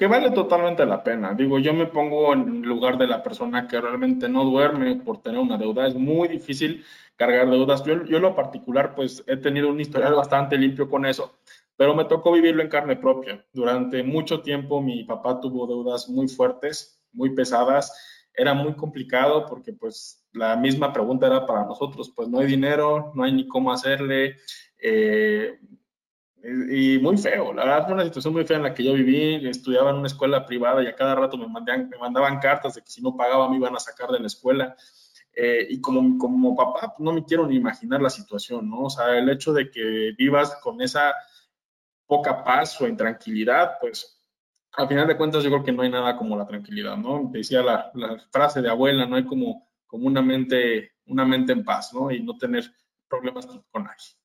Que 0.00 0.06
vale 0.06 0.30
totalmente 0.30 0.86
la 0.86 1.04
pena. 1.04 1.34
Digo, 1.34 1.58
yo 1.58 1.74
me 1.74 1.84
pongo 1.84 2.32
en 2.32 2.62
lugar 2.62 2.96
de 2.96 3.06
la 3.06 3.22
persona 3.22 3.68
que 3.68 3.78
realmente 3.78 4.30
no 4.30 4.46
duerme 4.46 4.96
por 4.96 5.20
tener 5.20 5.38
una 5.38 5.58
deuda. 5.58 5.86
Es 5.86 5.94
muy 5.94 6.26
difícil 6.26 6.82
cargar 7.16 7.50
deudas. 7.50 7.84
Yo, 7.84 8.02
yo 8.06 8.16
en 8.16 8.22
lo 8.22 8.34
particular, 8.34 8.94
pues 8.94 9.22
he 9.26 9.36
tenido 9.36 9.68
un 9.68 9.78
historial 9.78 10.14
bastante 10.14 10.56
limpio 10.56 10.88
con 10.88 11.04
eso, 11.04 11.36
pero 11.76 11.94
me 11.94 12.06
tocó 12.06 12.32
vivirlo 12.32 12.62
en 12.62 12.70
carne 12.70 12.96
propia. 12.96 13.44
Durante 13.52 14.02
mucho 14.02 14.40
tiempo 14.40 14.80
mi 14.80 15.04
papá 15.04 15.38
tuvo 15.38 15.66
deudas 15.66 16.08
muy 16.08 16.28
fuertes, 16.28 17.04
muy 17.12 17.34
pesadas. 17.34 17.92
Era 18.32 18.54
muy 18.54 18.72
complicado 18.72 19.44
porque 19.44 19.74
pues 19.74 20.26
la 20.32 20.56
misma 20.56 20.94
pregunta 20.94 21.26
era 21.26 21.44
para 21.44 21.66
nosotros, 21.66 22.10
pues 22.16 22.26
no 22.26 22.38
hay 22.38 22.46
dinero, 22.46 23.12
no 23.14 23.24
hay 23.24 23.32
ni 23.32 23.46
cómo 23.46 23.70
hacerle. 23.70 24.36
Eh, 24.78 25.58
y 26.42 26.98
muy 26.98 27.18
feo, 27.18 27.52
la 27.52 27.64
verdad 27.64 27.84
fue 27.84 27.94
una 27.94 28.04
situación 28.04 28.32
muy 28.32 28.44
fea 28.44 28.56
en 28.56 28.62
la 28.62 28.74
que 28.74 28.84
yo 28.84 28.94
viví, 28.94 29.46
estudiaba 29.48 29.90
en 29.90 29.96
una 29.96 30.06
escuela 30.06 30.46
privada 30.46 30.82
y 30.82 30.86
a 30.86 30.94
cada 30.94 31.14
rato 31.14 31.36
me, 31.36 31.46
mandaban, 31.46 31.88
me 31.88 31.98
mandaban 31.98 32.38
cartas 32.38 32.74
de 32.74 32.82
que 32.82 32.90
si 32.90 33.02
no 33.02 33.16
pagaba 33.16 33.48
me 33.48 33.56
iban 33.56 33.76
a 33.76 33.80
sacar 33.80 34.10
de 34.10 34.20
la 34.20 34.26
escuela. 34.26 34.76
Eh, 35.32 35.66
y 35.70 35.80
como, 35.80 36.18
como 36.18 36.56
papá, 36.56 36.94
pues, 36.96 37.00
no 37.00 37.12
me 37.12 37.24
quiero 37.24 37.46
ni 37.46 37.56
imaginar 37.56 38.02
la 38.02 38.10
situación, 38.10 38.68
¿no? 38.68 38.84
O 38.84 38.90
sea, 38.90 39.16
el 39.16 39.28
hecho 39.30 39.52
de 39.52 39.70
que 39.70 40.12
vivas 40.18 40.56
con 40.62 40.80
esa 40.82 41.14
poca 42.06 42.42
paz 42.42 42.80
o 42.80 42.88
intranquilidad, 42.88 43.74
pues 43.80 44.20
al 44.72 44.88
final 44.88 45.06
de 45.06 45.16
cuentas 45.16 45.44
yo 45.44 45.50
creo 45.50 45.64
que 45.64 45.72
no 45.72 45.82
hay 45.82 45.90
nada 45.90 46.16
como 46.16 46.36
la 46.36 46.46
tranquilidad, 46.46 46.96
¿no? 46.96 47.28
Decía 47.32 47.62
la, 47.62 47.92
frase 48.30 48.62
de 48.62 48.70
abuela, 48.70 49.06
no 49.06 49.16
hay 49.16 49.24
como, 49.24 49.68
como 49.86 50.06
una, 50.06 50.22
mente, 50.22 50.92
una 51.06 51.24
mente 51.24 51.52
en 51.52 51.64
paz, 51.64 51.92
¿no? 51.94 52.10
Y 52.10 52.22
no 52.22 52.36
tener 52.36 52.64
problemas 53.08 53.46
con 53.46 53.84
nadie. 53.84 54.19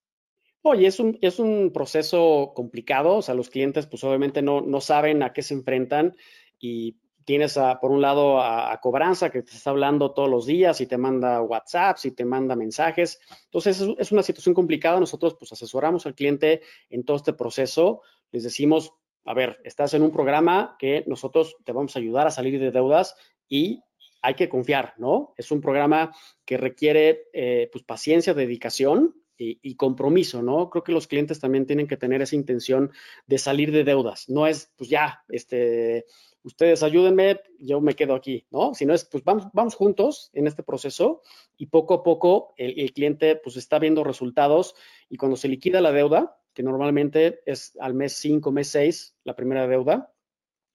Oye, 0.67 0.88
es 0.88 1.00
un, 1.00 1.19
es 1.22 1.38
un 1.38 1.72
proceso 1.72 2.51
complicado, 2.55 3.17
o 3.17 3.22
sea, 3.22 3.36
los 3.36 3.51
clientes 3.51 3.86
pues 3.86 4.03
obviamente 4.03 4.41
no, 4.41 4.62
no 4.62 4.81
saben 4.81 5.22
a 5.22 5.31
qué 5.31 5.43
se 5.43 5.53
enfrentan 5.53 6.15
y 6.60 6.98
tienes 7.24 7.55
a, 7.57 7.79
por 7.79 7.91
un 7.91 8.01
lado 8.01 8.41
a, 8.41 8.75
cobranza 8.81 9.29
que 9.29 9.43
te 9.43 9.51
está 9.51 9.69
hablando 9.69 10.15
todos 10.15 10.27
los 10.27 10.48
días 10.48 10.81
y 10.81 10.88
te 10.88 10.98
manda 10.98 11.39
WhatsApp, 11.43 12.00
y 12.03 12.10
te 12.10 12.25
manda 12.25 12.55
mensajes. 12.55 13.19
Entonces 13.43 13.79
es, 13.79 13.89
es, 14.00 14.12
una 14.12 14.24
situación 14.24 14.55
complicada. 14.55 15.00
Nosotros 15.00 15.36
pues 15.38 15.51
asesoramos 15.51 16.07
al 16.07 16.15
cliente 16.15 16.62
en 16.89 17.05
todo 17.05 17.17
este 17.17 17.34
proceso. 17.34 18.01
Les 18.31 18.41
decimos, 18.41 18.91
a 19.24 19.36
ver, 19.36 19.60
estás 19.65 19.93
en 19.93 20.01
un 20.01 20.10
programa 20.10 20.77
que 20.79 21.03
nosotros 21.05 21.57
te 21.63 21.74
vamos 21.74 21.95
a 21.95 22.00
ayudar 22.00 22.25
a 22.25 22.31
salir 22.31 22.60
de 22.60 22.72
deudas 22.72 23.15
y 23.48 23.84
hay 24.24 24.34
que 24.34 24.50
confiar, 24.50 24.95
¿no? 24.98 25.36
Es 25.38 25.51
un 25.51 25.62
programa 25.62 26.12
que 26.43 26.57
requiere 26.57 27.27
eh, 27.34 27.69
pues 27.72 27.84
paciencia, 27.84 28.34
dedicación 28.34 29.13
y, 29.37 29.75
compromiso, 29.75 30.41
¿no? 30.41 30.69
Creo 30.69 30.83
que 30.83 30.91
los 30.91 31.07
clientes 31.07 31.39
también 31.39 31.65
tienen 31.65 31.87
que 31.87 31.97
tener 31.97 32.21
esa 32.21 32.35
intención 32.35 32.91
de 33.27 33.37
salir 33.37 33.71
de 33.71 33.83
deudas. 33.83 34.29
No 34.29 34.47
es, 34.47 34.71
pues 34.77 34.89
ya, 34.89 35.23
este, 35.29 36.05
ustedes 36.43 36.83
ayúdenme, 36.83 37.41
yo 37.59 37.81
me 37.81 37.95
quedo 37.95 38.15
aquí, 38.15 38.45
¿no? 38.51 38.73
Sino 38.73 38.93
es, 38.93 39.05
pues 39.05 39.23
vamos, 39.23 39.75
juntos 39.75 40.29
en 40.33 40.47
este 40.47 40.63
proceso 40.63 41.21
y 41.57 41.67
poco 41.67 41.95
a 41.95 42.03
poco 42.03 42.53
el, 42.57 42.93
cliente, 42.93 43.35
pues 43.35 43.57
está 43.57 43.79
viendo 43.79 44.03
resultados 44.03 44.75
y 45.09 45.17
cuando 45.17 45.35
se 45.35 45.47
liquida 45.47 45.81
la 45.81 45.91
deuda, 45.91 46.37
que 46.53 46.63
normalmente 46.63 47.41
es 47.45 47.75
al 47.79 47.93
mes 47.93 48.13
5, 48.13 48.51
mes 48.51 48.69
6, 48.69 49.17
la 49.23 49.35
primera 49.35 49.67
deuda, 49.67 50.13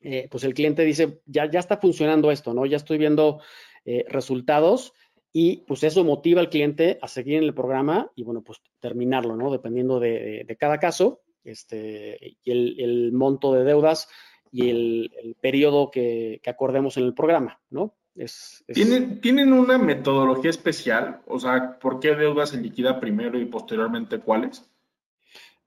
eh, 0.03 0.29
pues 0.31 0.45
el 0.45 0.55
cliente 0.55 0.85
dice, 0.85 1.23
ya, 1.27 1.51
ya 1.51 1.61
está 1.61 1.79
funcionando 1.79 2.31
esto, 2.31 2.53
¿no? 2.53 2.67
Ya 2.67 2.77
estoy 2.77 2.99
viendo 2.99 3.41
eh, 3.85 4.05
resultados 4.09 4.93
y 5.33 5.59
pues 5.59 5.85
eso 5.85 6.05
motiva 6.05 6.41
al 6.41 6.51
cliente 6.51 6.99
a 7.01 7.09
seguir 7.09 7.37
en 7.37 7.45
el 7.45 7.55
programa 7.55 8.11
y 8.17 8.25
bueno, 8.25 8.43
pues 8.43 8.61
terminarlo, 8.81 9.37
¿no? 9.37 9.51
Dependiendo 9.51 10.01
de, 10.01 10.57
cada 10.59 10.79
caso, 10.79 11.21
este, 11.45 12.37
y 12.43 12.51
el, 12.51 13.13
monto 13.13 13.55
de 13.55 13.65
deudas 13.65 14.09
y 14.51 14.71
el, 14.71 15.37
periodo 15.41 15.91
que, 15.91 16.41
acordemos 16.47 16.97
en 16.97 17.05
el 17.05 17.15
programa, 17.15 17.61
¿no? 17.71 17.95
Es, 18.17 18.65
¿Tienen, 18.67 19.21
¿Tienen 19.21 19.53
una 19.53 19.79
metodología 19.79 20.51
especial? 20.51 21.21
O 21.27 21.39
sea, 21.39 21.79
¿por 21.79 22.01
qué 22.01 22.17
deudas 22.17 22.51
se 22.51 22.61
liquida 22.61 22.99
primero 22.99 23.39
y 23.39 23.45
posteriormente 23.45 24.19
cuáles? 24.19 24.69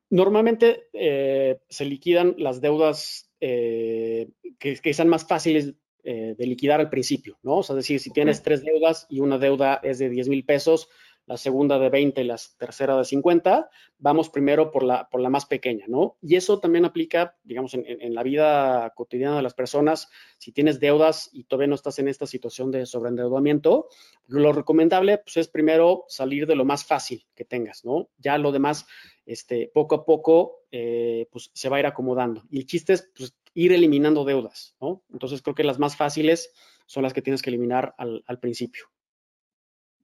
Normalmente 0.09 0.89
eh, 0.91 1.61
se 1.69 1.85
liquidan 1.85 2.35
las 2.37 2.59
deudas 2.59 3.31
eh, 3.39 4.29
que, 4.59 4.75
que, 4.75 4.93
sean 4.93 5.07
más 5.07 5.25
fáciles 5.25 5.73
eh, 6.03 6.35
de 6.37 6.45
liquidar 6.45 6.79
al 6.79 6.89
principio, 6.89 7.37
¿no? 7.43 7.57
O 7.57 7.63
sea, 7.63 7.73
es 7.75 7.83
decir, 7.83 7.99
si 7.99 8.11
tienes 8.11 8.43
tres 8.43 8.63
deudas 8.63 9.07
y 9.09 9.19
una 9.19 9.37
deuda 9.37 9.79
es 9.83 9.99
de 9.99 10.09
10 10.09 10.29
mil 10.29 10.43
pesos, 10.43 10.89
la 11.25 11.37
segunda 11.37 11.79
de 11.79 11.89
20 11.89 12.21
y 12.21 12.25
la 12.25 12.39
tercera 12.57 12.97
de 12.97 13.05
50, 13.05 13.69
vamos 13.97 14.29
primero 14.29 14.71
por 14.71 14.83
la, 14.83 15.07
por 15.09 15.21
la 15.21 15.29
más 15.29 15.45
pequeña, 15.45 15.85
¿no? 15.87 16.17
Y 16.21 16.35
eso 16.35 16.59
también 16.59 16.83
aplica, 16.83 17.37
digamos, 17.43 17.73
en, 17.73 18.13
la 18.13 18.23
vida 18.23 18.91
cotidiana 18.95 19.37
de 19.37 19.41
las 19.41 19.53
personas. 19.53 20.09
Si 20.37 20.51
tienes 20.51 20.79
deudas 20.79 21.29
y 21.31 21.45
todavía 21.45 21.67
no 21.67 21.75
estás 21.75 21.99
en 21.99 22.09
esta 22.09 22.27
situación 22.27 22.71
de 22.71 22.85
sobreendeudamiento, 22.85 23.87
lo 24.27 24.51
recomendable 24.51 25.19
pues, 25.19 25.37
es 25.37 25.47
primero 25.47 26.03
salir 26.09 26.45
de 26.45 26.55
lo 26.55 26.65
más 26.65 26.83
fácil 26.83 27.25
que 27.33 27.45
tengas, 27.45 27.85
¿no? 27.85 28.09
Ya 28.17 28.37
lo 28.37 28.51
demás, 28.51 28.85
este, 29.25 29.71
poco 29.73 29.95
a 29.95 30.05
poco, 30.05 30.65
eh, 30.71 31.27
pues 31.31 31.51
se 31.53 31.69
va 31.69 31.77
a 31.77 31.79
ir 31.79 31.85
acomodando. 31.85 32.43
Y 32.49 32.57
el 32.57 32.65
chiste 32.65 32.93
es, 32.93 33.09
pues, 33.15 33.33
ir 33.53 33.71
eliminando 33.71 34.25
deudas, 34.25 34.75
¿no? 34.81 35.03
Entonces 35.11 35.41
creo 35.41 35.55
que 35.55 35.63
las 35.63 35.79
más 35.79 35.95
fáciles 35.95 36.51
son 36.85 37.03
las 37.03 37.13
que 37.13 37.21
tienes 37.21 37.41
que 37.41 37.49
eliminar 37.49 37.95
al, 37.97 38.39
principio. 38.39 38.85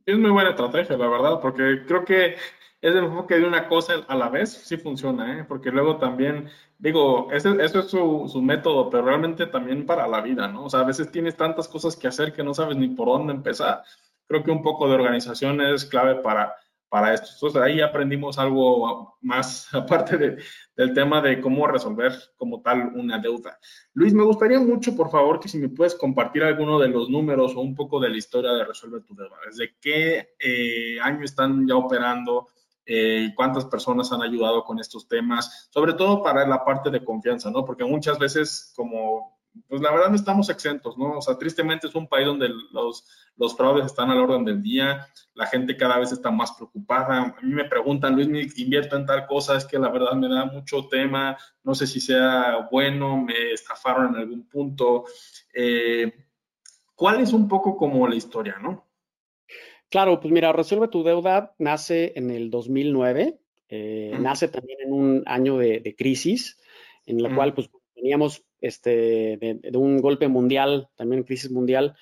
Es 0.06 0.18
muy 0.18 0.32
buena 0.32 0.52
estrategia, 0.52 0.98
la 0.98 1.08
verdad, 1.08 1.40
porque 1.42 1.84
creo 1.86 2.06
que 2.06 2.36
es 2.82 2.96
el 2.96 2.98
enfoque 2.98 3.36
de 3.36 3.46
una 3.46 3.68
cosa 3.68 4.06
a 4.08 4.16
la 4.16 4.30
vez, 4.30 4.52
sí 4.52 4.78
funciona, 4.78 5.40
¿eh? 5.40 5.46
porque 5.48 5.72
luego 5.72 5.98
también, 5.98 6.50
digo, 6.78 7.30
eso 7.32 7.60
es 7.60 7.72
su, 7.72 8.30
su, 8.32 8.42
método, 8.42 8.90
pero 8.90 9.04
realmente 9.04 9.48
también 9.48 9.86
para 9.86 10.08
la 10.08 10.22
vida, 10.22 10.48
¿no? 10.48 10.66
O 10.66 10.70
sea, 10.70 10.80
a 10.80 10.86
veces 10.86 11.12
tienes 11.12 11.36
tantas 11.36 11.68
cosas 11.68 11.96
que 11.96 12.08
hacer 12.08 12.32
que 12.32 12.44
no 12.44 12.54
sabes 12.54 12.78
ni 12.78 12.88
por 12.88 13.08
dónde 13.10 13.34
empezar. 13.34 13.84
Creo 14.28 14.44
que 14.44 14.52
un 14.52 14.64
poco 14.64 14.88
de 14.88 14.96
organización 14.96 15.60
es 15.60 15.86
clave 15.86 16.16
para, 16.16 16.56
para 16.90 17.14
esto. 17.14 17.30
Entonces 17.34 17.62
ahí 17.62 17.82
aprendimos 17.82 18.38
algo 18.40 19.18
más 19.22 19.68
aparte 19.74 20.38
del 20.76 20.94
tema 20.94 21.22
de 21.22 21.40
cómo 21.40 21.68
resolver 21.68 22.14
como 22.36 22.62
tal 22.62 22.92
una 22.96 23.20
deuda. 23.20 23.60
Luis, 23.94 24.14
me 24.14 24.24
gustaría 24.24 24.60
mucho, 24.60 24.96
por 24.96 25.10
favor, 25.10 25.40
que 25.40 25.48
si 25.48 25.58
me 25.58 25.70
puedes 25.70 25.96
compartir 25.96 26.44
alguno 26.44 26.80
de 26.80 26.90
los 26.90 27.10
números 27.10 27.56
o 27.56 27.62
un 27.62 27.76
poco 27.76 28.00
de 28.00 28.10
la 28.10 28.18
historia 28.18 28.52
de 28.52 28.66
Resuelve 28.66 29.02
tu 29.02 29.16
deuda. 29.16 29.38
¿Desde 29.46 29.76
qué 29.80 30.36
eh, 30.40 31.00
año 31.02 31.24
están 31.24 31.68
ya 31.68 31.76
operando? 31.76 32.48
Eh, 32.92 33.34
cuántas 33.36 33.66
personas 33.66 34.12
han 34.12 34.24
ayudado 34.24 34.64
con 34.64 34.80
estos 34.80 35.08
temas, 35.08 35.70
sobre 35.72 35.94
todo 35.94 36.24
para 36.24 36.48
la 36.48 36.66
parte 36.66 36.90
de 36.90 37.06
confianza, 37.06 37.52
¿no? 37.52 37.64
Porque 37.64 37.84
muchas 37.84 38.18
veces 38.18 38.74
como 38.76 39.39
pues 39.68 39.82
la 39.82 39.92
verdad 39.92 40.10
no 40.10 40.16
estamos 40.16 40.50
exentos, 40.50 40.98
¿no? 40.98 41.18
O 41.18 41.22
sea, 41.22 41.38
tristemente 41.38 41.88
es 41.88 41.96
un 41.96 42.08
país 42.08 42.26
donde 42.26 42.50
los, 42.72 43.06
los 43.38 43.56
fraudes 43.56 43.86
están 43.86 44.10
al 44.10 44.20
orden 44.20 44.46
del 44.46 44.62
día, 44.62 45.08
la 45.34 45.48
gente 45.48 45.78
cada 45.78 45.98
vez 45.98 46.12
está 46.12 46.32
más 46.32 46.52
preocupada. 46.54 47.36
A 47.38 47.42
mí 47.42 47.54
me 47.54 47.66
preguntan, 47.66 48.16
Luis, 48.16 48.28
me 48.28 48.48
invierto 48.58 48.96
en 48.96 49.06
tal 49.06 49.26
cosa, 49.26 49.58
es 49.58 49.66
que 49.66 49.80
la 49.80 49.90
verdad 49.90 50.14
me 50.14 50.30
da 50.30 50.46
mucho 50.46 50.88
tema, 50.88 51.38
no 51.64 51.76
sé 51.76 51.88
si 51.88 52.00
sea 52.00 52.68
bueno, 52.72 53.18
me 53.18 53.52
estafaron 53.52 54.16
en 54.16 54.22
algún 54.22 54.48
punto. 54.48 55.06
Eh, 55.54 56.12
¿Cuál 56.96 57.22
es 57.22 57.34
un 57.34 57.48
poco 57.48 57.78
como 57.78 58.08
la 58.08 58.16
historia, 58.16 58.58
no? 58.62 58.86
Claro, 59.90 60.20
pues 60.20 60.32
mira, 60.32 60.52
Resuelve 60.52 60.88
tu 60.88 61.04
deuda 61.04 61.56
nace 61.58 62.14
en 62.16 62.30
el 62.30 62.52
2009, 62.52 63.40
eh, 63.70 64.18
nace 64.20 64.48
también 64.48 64.80
en 64.82 64.94
un 64.94 65.24
año 65.26 65.58
de, 65.58 65.96
crisis, 65.98 66.60
en 67.06 67.24
la 67.24 67.34
cual 67.34 67.54
pues 67.54 67.70
teníamos 68.00 68.44
este, 68.62 69.38
de, 69.38 69.78
un 69.78 70.02
golpe 70.02 70.28
mundial, 70.28 70.90
también 70.96 71.24
crisis 71.24 71.52
mundial, 71.52 71.96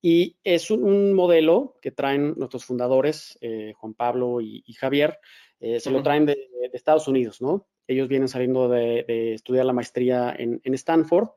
y 0.00 0.36
es 0.42 0.70
un, 0.70 1.12
modelo 1.12 1.76
que 1.80 1.92
traen 1.92 2.34
nuestros 2.36 2.64
fundadores, 2.64 3.38
eh, 3.40 3.72
Juan 3.76 3.94
Pablo 3.94 4.40
y, 4.40 4.64
Javier, 4.72 5.18
eh, 5.60 5.78
se 5.78 5.90
lo 5.90 6.02
traen 6.02 6.26
de, 6.26 6.48
Estados 6.72 7.06
Unidos, 7.06 7.42
¿no? 7.42 7.66
Ellos 7.86 8.08
vienen 8.08 8.28
saliendo 8.28 8.68
de, 8.68 9.34
estudiar 9.34 9.66
la 9.66 9.74
maestría 9.74 10.34
en, 10.36 10.60
Stanford 10.74 11.28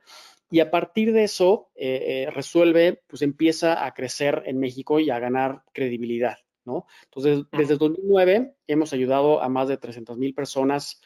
y 0.50 0.62
a 0.62 0.72
partir 0.72 1.12
de 1.12 1.26
eso 1.26 1.70
eh, 1.76 2.30
resuelve, 2.34 3.04
pues 3.08 3.22
empieza 3.22 3.86
a 3.86 3.94
crecer 3.94 4.44
en 4.46 4.60
México 4.60 5.00
y 5.00 5.10
a 5.10 5.20
ganar 5.20 5.64
credibilidad, 5.74 6.38
¿no? 6.64 6.86
Entonces, 7.04 7.46
desde 7.52 7.76
2009 7.76 8.56
hemos 8.68 8.94
ayudado 8.94 9.42
a 9.42 9.50
más 9.50 9.68
de 9.68 9.78
300 9.78 10.18
mil 10.18 10.34
personas 10.34 11.02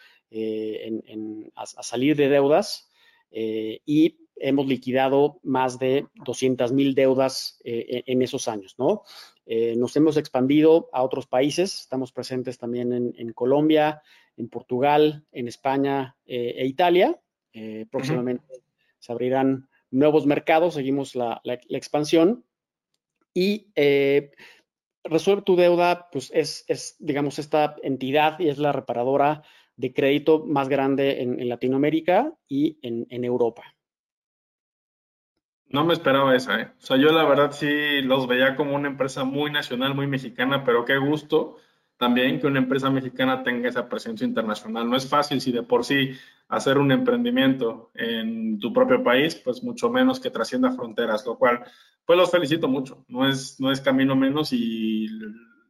a, 1.55 1.83
salir 1.83 2.15
de 2.15 2.29
deudas 2.29 2.88
eh, 3.31 3.81
y 3.85 4.17
hemos 4.35 4.67
liquidado 4.67 5.39
más 5.43 5.79
de 5.79 6.07
200 6.25 6.71
mil 6.71 6.95
deudas 6.95 7.59
eh, 7.63 8.03
en 8.05 8.21
esos 8.21 8.47
años, 8.47 8.75
¿no? 8.77 9.03
Eh, 9.45 9.75
nos 9.75 9.95
hemos 9.95 10.15
expandido 10.17 10.89
a 10.93 11.03
otros 11.03 11.27
países, 11.27 11.81
estamos 11.81 12.11
presentes 12.11 12.57
también 12.57 12.93
en, 12.93 13.33
Colombia, 13.33 14.01
en 14.37 14.47
Portugal, 14.47 15.25
en 15.31 15.47
España 15.47 16.15
e 16.25 16.65
Italia. 16.65 17.19
próximamente 17.89 18.45
se 18.99 19.11
abrirán 19.11 19.67
nuevos 19.89 20.27
mercados, 20.27 20.75
seguimos 20.75 21.15
la, 21.15 21.41
expansión 21.69 22.45
y 23.33 23.71
Resuelve 25.03 25.43
tu 25.43 25.55
deuda, 25.55 26.09
pues 26.11 26.29
es, 26.33 26.65
es, 26.67 26.95
digamos, 26.99 27.39
esta 27.39 27.75
entidad 27.83 28.39
y 28.39 28.49
es 28.49 28.57
la 28.57 28.73
reparadora 28.73 29.43
de 29.79 29.93
crédito 29.93 30.43
más 30.45 30.67
grande 30.67 31.21
en, 31.21 31.47
Latinoamérica 31.47 32.33
y 32.49 32.77
en, 32.81 33.23
Europa. 33.23 33.63
No 35.67 35.85
me 35.85 35.93
esperaba 35.93 36.35
esa, 36.35 36.59
¿eh? 36.59 36.71
O 36.77 36.81
sea, 36.81 36.97
yo 36.97 37.13
la 37.13 37.23
verdad 37.23 37.51
sí 37.51 38.01
los 38.01 38.27
veía 38.27 38.57
como 38.57 38.75
una 38.75 38.89
empresa 38.89 39.23
muy 39.23 39.51
nacional, 39.51 39.95
muy 39.95 40.05
mexicana, 40.05 40.65
pero 40.65 40.83
qué 40.83 40.97
gusto 40.97 41.55
también 41.95 42.41
que 42.41 42.47
una 42.47 42.59
empresa 42.59 42.89
mexicana 42.89 43.41
tenga 43.41 43.69
esa 43.69 43.87
presencia 43.87 44.27
internacional. 44.27 44.89
No 44.89 44.97
es 44.97 45.07
fácil 45.07 45.39
si 45.39 45.53
de 45.53 45.63
por 45.63 45.85
sí 45.85 46.11
hacer 46.49 46.77
un 46.77 46.91
emprendimiento 46.91 47.91
en 47.93 48.59
tu 48.59 48.73
propio 48.73 49.01
país, 49.01 49.35
pues 49.35 49.63
mucho 49.63 49.89
menos 49.89 50.19
que 50.19 50.29
trascienda 50.29 50.71
fronteras, 50.71 51.25
lo 51.25 51.37
cual, 51.37 51.63
pues 52.05 52.19
los 52.19 52.31
felicito 52.31 52.67
mucho. 52.67 53.05
No 53.07 53.29
es, 53.29 53.61
no 53.61 53.71
es 53.71 53.79
camino 53.79 54.13
menos 54.13 54.51
y 54.51 55.07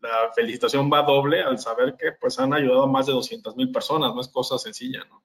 la 0.02 0.32
felicitación 0.34 0.90
va 0.92 1.04
doble 1.04 1.42
al 1.42 1.60
saber 1.60 1.96
que 1.98 2.14
pues 2.20 2.40
han 2.40 2.54
ayudado 2.54 2.84
a 2.84 2.88
más 2.88 3.06
de 3.08 3.14
200 3.14 3.56
mil 3.56 3.72
personas, 3.72 4.14
no 4.14 4.22
es 4.22 4.28
cosa 4.28 4.58
sencilla, 4.58 5.06
¿no? 5.10 5.24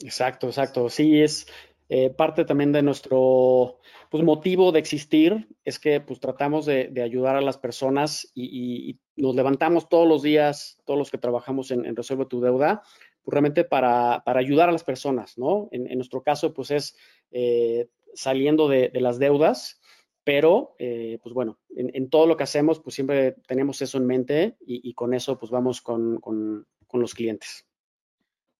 Exacto, 0.00 0.48
exacto. 0.48 0.88
Sí, 0.88 1.20
es, 1.20 1.46
eh, 1.90 2.10
parte 2.10 2.46
también 2.46 2.72
de 2.72 2.82
nuestro 2.82 3.78
pues, 4.10 4.24
motivo 4.24 4.72
de 4.72 4.78
existir 4.78 5.48
es 5.64 5.78
que 5.78 6.00
pues, 6.00 6.18
tratamos 6.18 6.64
de, 6.64 6.90
ayudar 7.02 7.36
a 7.36 7.42
las 7.42 7.58
personas 7.58 8.30
y, 8.34 8.98
nos 9.16 9.36
levantamos 9.36 9.88
todos 9.88 10.08
los 10.08 10.22
días, 10.22 10.78
todos 10.84 10.98
los 10.98 11.10
que 11.10 11.18
trabajamos 11.18 11.70
en, 11.70 11.94
Resuelve 11.94 12.26
tu 12.26 12.40
Deuda, 12.40 12.82
pues, 13.22 13.32
realmente 13.32 13.64
para, 13.64 14.22
ayudar 14.26 14.70
a 14.70 14.72
las 14.72 14.82
personas, 14.82 15.38
¿no? 15.38 15.68
En, 15.70 15.94
nuestro 15.96 16.22
caso, 16.22 16.52
pues 16.52 16.70
es 16.70 16.96
eh, 17.30 17.88
saliendo 18.14 18.68
de, 18.68 18.90
las 18.94 19.18
deudas, 19.18 19.80
pero 20.24 20.74
eh, 20.78 21.18
pues 21.22 21.34
bueno, 21.34 21.58
en, 21.76 22.08
todo 22.10 22.26
lo 22.26 22.36
que 22.36 22.44
hacemos, 22.44 22.80
pues 22.80 22.94
siempre 22.94 23.36
tenemos 23.46 23.80
eso 23.82 23.98
en 23.98 24.06
mente 24.06 24.56
y, 24.60 24.92
con 24.94 25.14
eso 25.14 25.38
pues 25.38 25.52
vamos 25.52 25.82
con 25.82 26.66
los 26.92 27.14
clientes. 27.14 27.66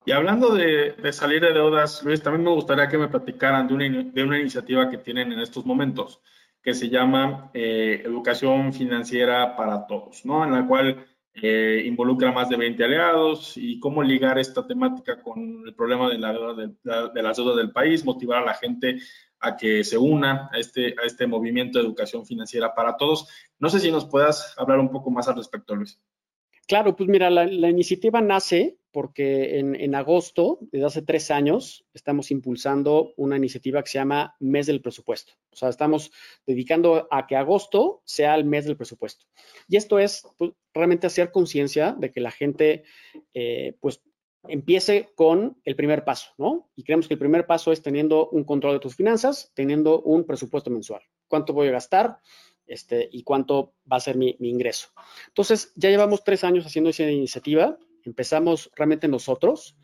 Y 0.06 0.12
hablando 0.12 0.54
de, 0.54 0.94
salir 1.12 1.40
de 1.40 1.52
deudas, 1.52 2.02
Luis, 2.04 2.22
también 2.22 2.44
me 2.44 2.50
gustaría 2.50 2.88
que 2.88 2.98
me 2.98 3.08
platicaran 3.08 3.66
de 3.66 3.74
una, 3.74 4.02
de 4.02 4.22
una 4.22 4.38
iniciativa 4.38 4.90
que 4.90 4.98
tienen 4.98 5.32
en 5.32 5.40
estos 5.40 5.64
momentos, 5.64 6.20
que 6.62 6.74
se 6.74 6.90
llama 6.90 7.50
eh, 7.54 8.02
Educación 8.04 8.74
Financiera 8.74 9.56
para 9.56 9.86
Todos, 9.86 10.26
¿no? 10.26 10.44
En 10.44 10.52
la 10.52 10.66
cual 10.66 11.06
eh, 11.34 11.82
involucra 11.86 12.32
más 12.32 12.50
de 12.50 12.56
20 12.56 12.84
aliados 12.84 13.56
y 13.56 13.80
cómo 13.80 14.02
ligar 14.02 14.38
esta 14.38 14.66
temática 14.66 15.22
con 15.22 15.64
el 15.66 15.74
problema 15.74 16.10
de, 16.10 16.18
la 16.18 16.32
deuda 16.32 16.54
de, 16.54 17.10
de, 17.14 17.22
las 17.22 17.36
deudas 17.38 17.56
del 17.56 17.72
país, 17.72 18.04
motivar 18.04 18.42
a 18.42 18.46
la 18.46 18.54
gente 18.54 18.98
a 19.44 19.56
que 19.56 19.84
se 19.84 19.98
una 19.98 20.48
a 20.52 20.58
este, 20.58 20.94
a 21.00 21.06
este 21.06 21.26
movimiento 21.26 21.78
de 21.78 21.84
educación 21.84 22.24
financiera 22.24 22.74
para 22.74 22.96
todos. 22.96 23.28
No 23.58 23.68
sé 23.68 23.78
si 23.80 23.90
nos 23.90 24.06
puedas 24.06 24.54
hablar 24.56 24.78
un 24.78 24.90
poco 24.90 25.10
más 25.10 25.28
al 25.28 25.36
respecto, 25.36 25.76
Luis. 25.76 26.00
Claro, 26.66 26.96
pues 26.96 27.08
mira, 27.10 27.28
la, 27.28 27.68
iniciativa 27.68 28.22
nace 28.22 28.78
porque 28.90 29.58
en, 29.58 29.94
agosto, 29.94 30.60
desde 30.70 30.86
hace 30.86 31.02
tres 31.02 31.30
años, 31.32 31.84
estamos 31.92 32.30
impulsando 32.30 33.12
una 33.16 33.36
iniciativa 33.36 33.82
que 33.82 33.90
se 33.90 33.98
llama 33.98 34.36
Mes 34.38 34.66
del 34.66 34.80
Presupuesto. 34.80 35.32
O 35.50 35.56
sea, 35.56 35.68
estamos 35.68 36.12
dedicando 36.46 37.08
a 37.10 37.26
que 37.26 37.36
agosto 37.36 38.02
sea 38.04 38.36
el 38.36 38.44
mes 38.44 38.66
del 38.66 38.76
presupuesto. 38.76 39.26
Y 39.68 39.76
esto 39.76 39.98
es 39.98 40.22
pues, 40.38 40.52
realmente 40.72 41.08
hacer 41.08 41.32
conciencia 41.32 41.92
de 41.98 42.12
que 42.12 42.20
la 42.20 42.30
gente, 42.30 42.84
eh, 43.34 43.76
pues, 43.80 44.00
empiece 44.48 45.10
con 45.14 45.58
el 45.64 45.76
primer 45.76 46.04
paso, 46.04 46.30
¿no? 46.38 46.70
Y 46.76 46.84
creemos 46.84 47.08
que 47.08 47.14
el 47.14 47.18
primer 47.18 47.46
paso 47.46 47.72
es 47.72 47.82
teniendo 47.82 48.28
un 48.30 48.44
control 48.44 48.74
de 48.74 48.80
tus 48.80 48.94
finanzas, 48.94 49.52
teniendo 49.54 50.00
un 50.02 50.24
presupuesto 50.24 50.70
mensual. 50.70 51.02
¿Cuánto 51.28 51.52
voy 51.52 51.68
a 51.68 51.72
gastar? 51.72 52.18
Este, 52.66 53.08
y 53.12 53.22
cuánto 53.22 53.74
va 53.90 53.98
a 53.98 54.00
ser 54.00 54.16
mi, 54.16 54.36
ingreso. 54.40 54.88
Entonces, 55.28 55.72
ya 55.76 55.90
llevamos 55.90 56.24
tres 56.24 56.44
años 56.44 56.64
haciendo 56.64 56.90
esa 56.90 57.02
iniciativa. 57.10 57.78
Empezamos 58.04 58.70
realmente 58.74 59.08
nosotros. 59.08 59.76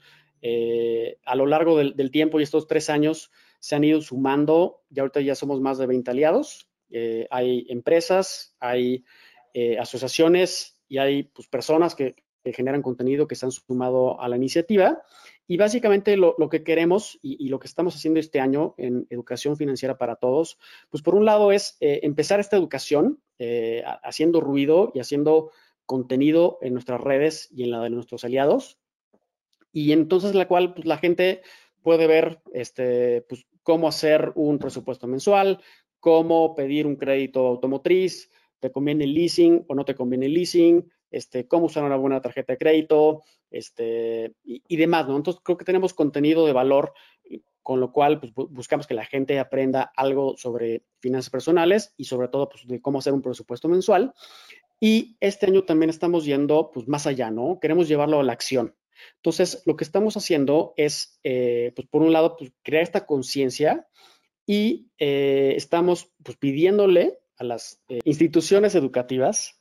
Eh, 0.43 1.19
a 1.25 1.35
lo 1.37 1.47
largo 1.47 1.77
del, 1.77 2.11
tiempo 2.11 2.41
y 2.41 2.43
estos 2.43 2.67
tres 2.67 2.89
años 2.89 3.31
se 3.59 3.77
han 3.77 3.85
ido 3.85 4.01
sumando, 4.01 4.83
y 4.91 5.01
ahorita 5.01 5.21
ya 5.21 5.35
somos 5.35 5.61
más 5.61 5.77
de 5.77 5.87
20 5.87 6.11
aliados. 6.11 6.69
Eh, 6.91 7.27
hay 7.31 7.67
empresas, 7.69 8.57
hay 8.59 9.05
eh, 9.53 9.79
asociaciones 9.79 10.81
y 10.89 10.99
hay 10.99 11.25
pues, 11.25 11.47
personas 11.49 11.95
que, 11.95 12.17
que 12.43 12.53
generan 12.53 12.83
contenido 12.83 13.29
que 13.29 13.35
se 13.35 13.47
han 13.47 13.53
sumado 13.53 14.21
a 14.21 14.29
la 14.29 14.37
iniciativa. 14.37 15.03
Y 15.47 15.57
básicamente 15.57 16.17
lo, 16.17 16.37
que 16.49 16.63
queremos 16.63 17.19
y, 17.23 17.49
lo 17.49 17.59
que 17.59 17.67
estamos 17.67 17.95
haciendo 17.97 18.21
este 18.21 18.41
año 18.41 18.75
en 18.79 19.07
Educación 19.11 19.57
Financiera 19.57 19.99
para 19.99 20.17
Todos, 20.17 20.59
pues 20.91 21.03
por 21.03 21.15
un 21.15 21.25
lado 21.25 21.53
es 21.53 21.77
eh, 21.81 22.01
empezar 22.03 22.41
esta 22.41 22.57
educación 22.57 23.21
eh, 23.39 23.83
haciendo 24.03 24.41
ruido 24.41 24.93
y 24.95 25.01
haciendo 25.01 25.51
contenido 25.87 26.59
en 26.63 26.73
nuestras 26.75 27.01
redes 27.01 27.49
y 27.53 27.65
en 27.65 27.73
la 27.73 27.81
de 27.83 27.91
nuestros 27.91 28.25
aliados. 28.25 28.79
Y 29.73 29.93
entonces 29.93 30.35
la 30.35 30.47
cual 30.47 30.75
pues, 30.75 30.87
la 30.87 30.99
gente 30.99 31.43
puede 31.83 32.07
ver 32.07 32.43
este, 32.53 33.23
pues, 33.23 33.47
cómo 33.63 33.89
hacer 33.89 34.33
un 34.35 34.59
presupuesto 34.59 35.07
mensual, 35.07 35.61
cómo 35.99 36.55
pedir 36.55 36.87
un 36.87 36.97
crédito 36.97 37.47
automotriz, 37.47 38.31
te 38.61 38.71
conviene 38.71 39.05
el 39.05 39.15
leasing 39.15 39.65
o 39.69 39.75
no 39.75 39.85
te 39.85 39.95
conviene 39.95 40.27
el 40.27 40.35
leasing, 40.35 40.91
este, 41.11 41.47
cómo 41.47 41.67
usar 41.67 41.85
una 41.85 41.97
buena 41.97 42.21
tarjeta 42.21 42.53
de 42.53 42.59
crédito, 42.59 43.23
este, 43.51 44.35
y, 44.45 44.77
demás, 44.77 45.09
¿no? 45.09 45.17
Entonces, 45.17 45.43
creo 45.45 45.57
que 45.59 45.65
tenemos 45.65 45.95
contenido 45.95 46.47
de 46.47 46.53
valor, 46.53 46.93
con 47.63 47.81
lo 47.81 47.93
cual 47.93 48.21
pues, 48.21 48.33
buscamos 48.35 48.87
que 48.87 48.95
la 48.95 49.05
gente 49.05 49.39
aprenda 49.39 49.93
algo 49.97 50.37
sobre 50.37 50.83
finanzas 50.99 51.31
personales 51.31 51.95
y 51.97 52.05
sobre 52.05 52.29
todo, 52.29 52.49
pues, 52.49 52.67
de 52.67 52.81
cómo 52.81 53.01
hacer 53.01 53.13
un 53.13 53.23
presupuesto 53.23 53.69
mensual. 53.69 54.15
Y 54.81 55.17
este 55.21 55.47
año 55.47 55.65
también 55.65 55.91
estamos 55.91 56.25
yendo, 56.25 56.71
pues, 56.73 56.89
más 56.89 57.07
allá, 57.07 57.31
¿no? 57.31 57.59
Queremos 57.61 57.89
llevarlo 57.89 58.21
a 58.21 58.25
la 58.25 58.33
acción. 58.33 58.75
Entonces, 59.17 59.63
lo 59.67 59.77
que 59.77 59.85
estamos 59.85 60.17
haciendo 60.17 60.75
es, 60.77 61.19
eh, 61.23 61.73
pues, 61.75 61.87
por 61.89 62.03
un 62.03 62.13
lado, 62.13 62.37
pues, 62.37 62.53
crear 62.63 62.83
esta 62.83 63.07
conciencia 63.07 63.87
y 64.47 64.89
eh, 64.99 65.55
estamos, 65.57 66.13
pues, 66.23 66.37
pidiéndole 66.39 67.19
a 67.37 67.45
las 67.45 67.83
eh, 67.89 68.01
instituciones 68.05 68.75
educativas 68.75 69.59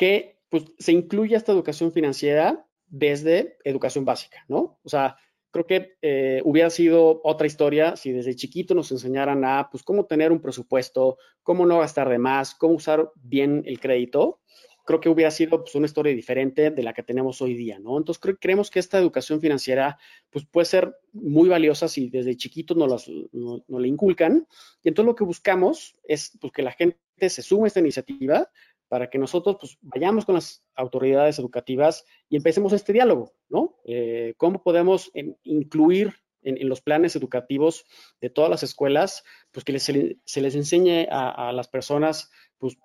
que 0.00 0.38
pues, 0.48 0.64
se 0.78 0.92
incluya 0.92 1.36
esta 1.36 1.52
educación 1.52 1.92
financiera 1.92 2.66
desde 2.86 3.58
educación 3.64 4.06
básica, 4.06 4.46
¿no? 4.48 4.80
O 4.82 4.88
sea, 4.88 5.18
creo 5.50 5.66
que 5.66 5.98
eh, 6.00 6.40
hubiera 6.42 6.70
sido 6.70 7.20
otra 7.22 7.46
historia 7.46 7.96
si 7.96 8.10
desde 8.10 8.34
chiquito 8.34 8.74
nos 8.74 8.90
enseñaran 8.92 9.44
a, 9.44 9.68
pues, 9.70 9.82
cómo 9.82 10.06
tener 10.06 10.32
un 10.32 10.40
presupuesto, 10.40 11.18
cómo 11.42 11.66
no 11.66 11.80
gastar 11.80 12.08
de 12.08 12.16
más, 12.16 12.54
cómo 12.54 12.76
usar 12.76 13.12
bien 13.16 13.62
el 13.66 13.78
crédito. 13.78 14.40
Creo 14.86 15.00
que 15.00 15.10
hubiera 15.10 15.30
sido 15.30 15.60
pues, 15.60 15.74
una 15.74 15.84
historia 15.84 16.14
diferente 16.14 16.70
de 16.70 16.82
la 16.82 16.94
que 16.94 17.02
tenemos 17.02 17.42
hoy 17.42 17.52
día, 17.52 17.78
¿no? 17.78 17.98
Entonces, 17.98 18.22
creemos 18.40 18.70
que 18.70 18.78
esta 18.78 18.98
educación 18.98 19.38
financiera, 19.42 19.98
pues, 20.30 20.46
puede 20.46 20.64
ser 20.64 20.96
muy 21.12 21.50
valiosa 21.50 21.88
si 21.88 22.08
desde 22.08 22.38
chiquitos 22.38 22.74
nos, 22.74 23.06
no, 23.32 23.62
no, 23.68 23.78
la 23.78 23.86
inculcan. 23.86 24.48
Y 24.82 24.88
entonces 24.88 25.08
lo 25.08 25.14
que 25.14 25.24
buscamos 25.24 25.94
es 26.04 26.38
pues, 26.40 26.54
que 26.54 26.62
la 26.62 26.72
gente 26.72 26.96
se 27.28 27.42
sume 27.42 27.64
a 27.64 27.66
esta 27.66 27.80
iniciativa, 27.80 28.48
para 28.90 29.08
que 29.08 29.18
nosotros 29.18 29.56
pues, 29.60 29.78
vayamos 29.82 30.24
con 30.24 30.34
las 30.34 30.64
autoridades 30.74 31.38
educativas 31.38 32.04
y 32.28 32.36
empecemos 32.36 32.72
este 32.72 32.92
diálogo, 32.92 33.32
¿no? 33.48 33.76
Eh, 33.84 34.34
¿Cómo 34.36 34.64
podemos 34.64 35.12
incluir 35.44 36.12
en, 36.42 36.68
los 36.68 36.80
planes 36.80 37.14
educativos 37.14 37.86
de 38.20 38.30
todas 38.30 38.50
las 38.50 38.64
escuelas, 38.64 39.22
pues 39.52 39.64
que 39.64 39.78
se 39.78 40.40
les 40.40 40.54
enseñe 40.56 41.06
a, 41.08 41.52
las 41.52 41.68
personas, 41.68 42.32
pues, 42.58 42.78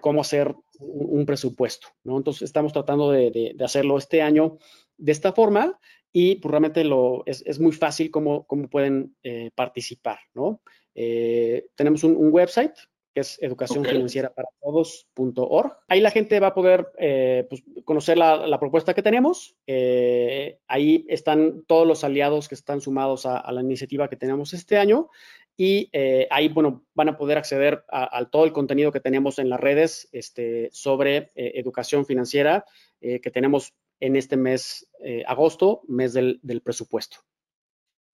cómo 0.00 0.22
hacer 0.22 0.52
un, 0.80 1.24
presupuesto, 1.26 1.86
¿no? 2.02 2.16
Entonces, 2.16 2.42
estamos 2.42 2.72
tratando 2.72 3.12
de, 3.12 3.54
hacerlo 3.64 3.98
este 3.98 4.20
año 4.20 4.58
de 4.96 5.12
esta 5.12 5.32
forma 5.32 5.78
y 6.10 6.36
pues, 6.36 6.50
realmente 6.50 6.82
lo, 6.82 7.22
es, 7.24 7.60
muy 7.60 7.70
fácil 7.70 8.10
cómo, 8.10 8.48
cómo 8.48 8.68
pueden 8.68 9.14
eh, 9.22 9.52
participar, 9.54 10.18
¿no? 10.34 10.60
Eh, 10.96 11.68
tenemos 11.76 12.02
un 12.02 12.32
website 12.32 12.74
que 13.12 13.20
es 13.20 13.38
educacionfinancieraparaTodos.org. 13.42 15.76
Ahí 15.88 16.00
la 16.00 16.10
gente 16.10 16.40
va 16.40 16.48
a 16.48 16.54
poder 16.54 16.90
eh, 16.98 17.46
pues, 17.48 17.62
conocer 17.84 18.18
la, 18.18 18.58
propuesta 18.58 18.94
que 18.94 19.02
tenemos. 19.02 19.54
Eh, 19.66 20.58
ahí 20.66 21.04
están 21.08 21.62
todos 21.66 21.86
los 21.86 22.02
aliados 22.04 22.48
que 22.48 22.54
están 22.54 22.80
sumados 22.80 23.26
a, 23.26 23.52
la 23.52 23.60
iniciativa 23.60 24.08
que 24.08 24.16
tenemos 24.16 24.54
este 24.54 24.78
año. 24.78 25.10
Y 25.56 25.90
eh, 25.92 26.26
ahí, 26.30 26.48
bueno, 26.48 26.86
van 26.94 27.10
a 27.10 27.18
poder 27.18 27.36
acceder 27.36 27.84
a, 27.88 28.24
todo 28.30 28.44
el 28.44 28.52
contenido 28.52 28.90
que 28.90 29.00
tenemos 29.00 29.38
en 29.38 29.50
las 29.50 29.60
redes 29.60 30.08
este, 30.12 30.70
sobre 30.72 31.30
educación 31.34 32.06
financiera 32.06 32.64
que 33.00 33.30
tenemos 33.32 33.74
en 34.00 34.16
este 34.16 34.36
mes, 34.36 34.88
agosto, 35.26 35.82
mes 35.88 36.14
del 36.14 36.62
presupuesto. 36.64 37.18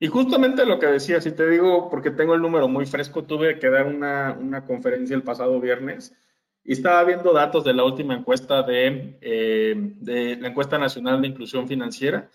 Y 0.00 0.06
justamente 0.06 0.64
lo 0.64 0.78
que 0.78 0.86
decía, 0.86 1.20
si 1.20 1.32
te 1.32 1.48
digo, 1.48 1.90
porque 1.90 2.12
tengo 2.12 2.34
el 2.34 2.42
número 2.42 2.68
muy 2.68 2.86
fresco, 2.86 3.24
tuve 3.24 3.58
que 3.58 3.68
dar 3.68 3.86
una, 3.86 4.64
conferencia 4.64 5.16
el 5.16 5.24
pasado 5.24 5.60
viernes 5.60 6.14
y 6.62 6.72
estaba 6.72 7.02
viendo 7.02 7.32
datos 7.32 7.64
de 7.64 7.74
la 7.74 7.82
última 7.84 8.14
encuesta 8.14 8.62
de, 8.62 9.18
eh, 9.20 9.74
de, 9.76 10.36
la 10.36 10.48
encuesta 10.48 10.78
nacional 10.78 11.20
de 11.20 11.28
inclusión 11.28 11.66
financiera, 11.66 12.30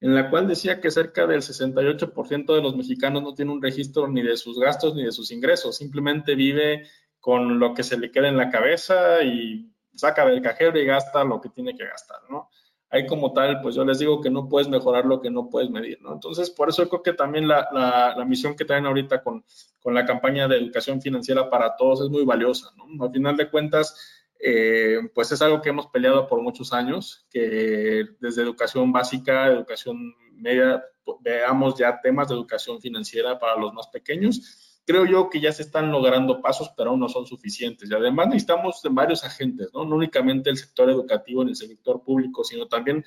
en 0.00 0.14
la 0.14 0.28
cual 0.28 0.46
decía 0.46 0.80
que 0.80 0.90
cerca 0.90 1.26
del 1.26 1.40
68% 1.40 2.54
de 2.54 2.62
los 2.62 2.76
mexicanos 2.76 3.22
no 3.22 3.34
tiene 3.34 3.52
un 3.52 3.62
registro 3.62 4.08
ni 4.08 4.22
de 4.22 4.36
sus 4.36 4.58
gastos 4.58 4.94
ni 4.94 5.04
de 5.04 5.12
sus 5.12 5.30
ingresos, 5.30 5.76
simplemente 5.76 6.34
vive 6.34 6.86
con 7.18 7.58
lo 7.58 7.72
que 7.72 7.82
se 7.82 7.96
le 7.96 8.10
queda 8.10 8.28
en 8.28 8.36
la 8.36 8.50
cabeza 8.50 9.22
y 9.22 9.72
saca 9.94 10.26
del 10.26 10.42
cajero 10.42 10.78
y 10.78 10.84
gasta 10.84 11.24
lo 11.24 11.40
que 11.40 11.48
tiene 11.48 11.74
que 11.74 11.86
gastar, 11.86 12.20
¿no? 12.28 12.50
Ahí 12.90 13.06
como 13.06 13.32
tal, 13.32 13.60
pues 13.60 13.74
yo 13.74 13.84
les 13.84 13.98
digo 13.98 14.20
que 14.20 14.30
no 14.30 14.48
puedes 14.48 14.68
mejorar 14.68 15.04
lo 15.04 15.20
que 15.20 15.30
no 15.30 15.48
puedes 15.48 15.70
medir, 15.70 16.00
¿no? 16.02 16.12
Entonces, 16.12 16.50
por 16.50 16.68
eso 16.68 16.88
creo 16.88 17.02
que 17.02 17.12
también 17.12 17.48
la, 17.48 17.68
la, 18.16 18.24
misión 18.24 18.54
que 18.54 18.64
traen 18.64 18.86
ahorita 18.86 19.22
con, 19.22 19.44
con, 19.80 19.94
la 19.94 20.04
campaña 20.04 20.48
de 20.48 20.56
educación 20.56 21.00
financiera 21.00 21.50
para 21.50 21.76
todos 21.76 22.02
es 22.02 22.08
muy 22.08 22.24
valiosa, 22.24 22.70
¿no? 22.76 23.04
Al 23.04 23.12
final 23.12 23.36
de 23.36 23.50
cuentas, 23.50 24.24
eh, 24.38 24.98
pues 25.14 25.32
es 25.32 25.42
algo 25.42 25.60
que 25.62 25.70
hemos 25.70 25.86
peleado 25.88 26.26
por 26.26 26.40
muchos 26.42 26.72
años, 26.72 27.26
que 27.30 28.04
desde 28.20 28.42
educación 28.42 28.92
básica, 28.92 29.48
educación 29.48 30.14
media, 30.34 30.84
veamos 31.20 31.78
ya 31.78 32.00
temas 32.00 32.28
de 32.28 32.34
educación 32.34 32.80
financiera 32.80 33.38
para 33.38 33.56
los 33.56 33.72
más 33.72 33.88
pequeños 33.88 34.65
creo 34.86 35.04
yo 35.04 35.28
que 35.28 35.40
ya 35.40 35.52
se 35.52 35.62
están 35.62 35.90
logrando 35.90 36.40
pasos, 36.40 36.70
pero 36.76 36.90
aún 36.90 37.00
no 37.00 37.08
son 37.08 37.26
suficientes. 37.26 37.90
Y 37.90 37.94
además 37.94 38.28
necesitamos 38.28 38.80
de 38.82 38.90
varios 38.90 39.24
agentes, 39.24 39.68
¿no? 39.74 39.82
Únicamente 39.82 40.48
el 40.48 40.56
sector 40.56 40.88
educativo 40.88 41.42
en 41.42 41.48
el 41.48 41.56
sector 41.56 42.02
público, 42.02 42.44
sino 42.44 42.68
también 42.68 43.04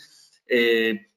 eh, 0.47 1.07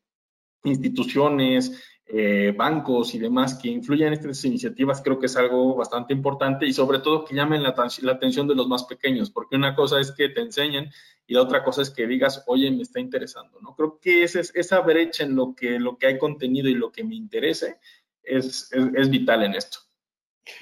instituciones, 0.65 1.73
eh, 2.07 2.53
bancos 2.57 3.15
y 3.15 3.19
demás 3.19 3.55
que 3.55 3.69
influyan 3.69 4.09
en 4.09 4.15
estas 4.15 4.45
iniciativas, 4.45 5.01
creo 5.03 5.19
que 5.19 5.27
es 5.27 5.37
algo 5.37 5.75
bastante 5.77 6.13
importante 6.13 6.67
y 6.67 6.73
sobre 6.73 6.99
todo 6.99 7.25
que 7.25 7.35
llamen 7.35 7.63
la, 7.63 7.75
la, 8.03 8.13
atención 8.13 8.47
de 8.47 8.55
los 8.55 8.69
más 8.69 8.85
pequeños, 8.85 9.31
porque 9.31 9.57
una 9.57 9.75
cosa 9.75 9.99
es 9.99 10.13
que 10.13 10.29
te 10.29 10.43
enseñen 10.43 10.91
y 11.27 11.35
la 11.35 11.43
otra 11.43 11.65
cosa 11.65 11.83
es 11.83 11.91
que 11.91 12.07
digas, 12.07 12.45
oye, 12.47 12.71
me 12.71 12.83
está 12.83 13.01
interesando, 13.01 13.61
¿no? 13.61 13.75
Creo 13.75 13.99
que 13.99 14.25
esa, 14.25 14.41
esa 14.41 14.81
brecha 14.81 15.25
en 15.25 15.35
lo 15.35 15.55
que, 15.55 15.81
lo 15.81 15.97
que 15.97 16.07
hay 16.07 16.19
contenido 16.19 16.69
y 16.69 16.75
lo 16.75 16.93
que 16.93 17.03
me 17.03 17.15
interese 17.15 17.79
es, 18.23 18.71
es 18.73 19.11
vital 19.11 19.45
en 19.45 19.55
esto. 19.55 19.79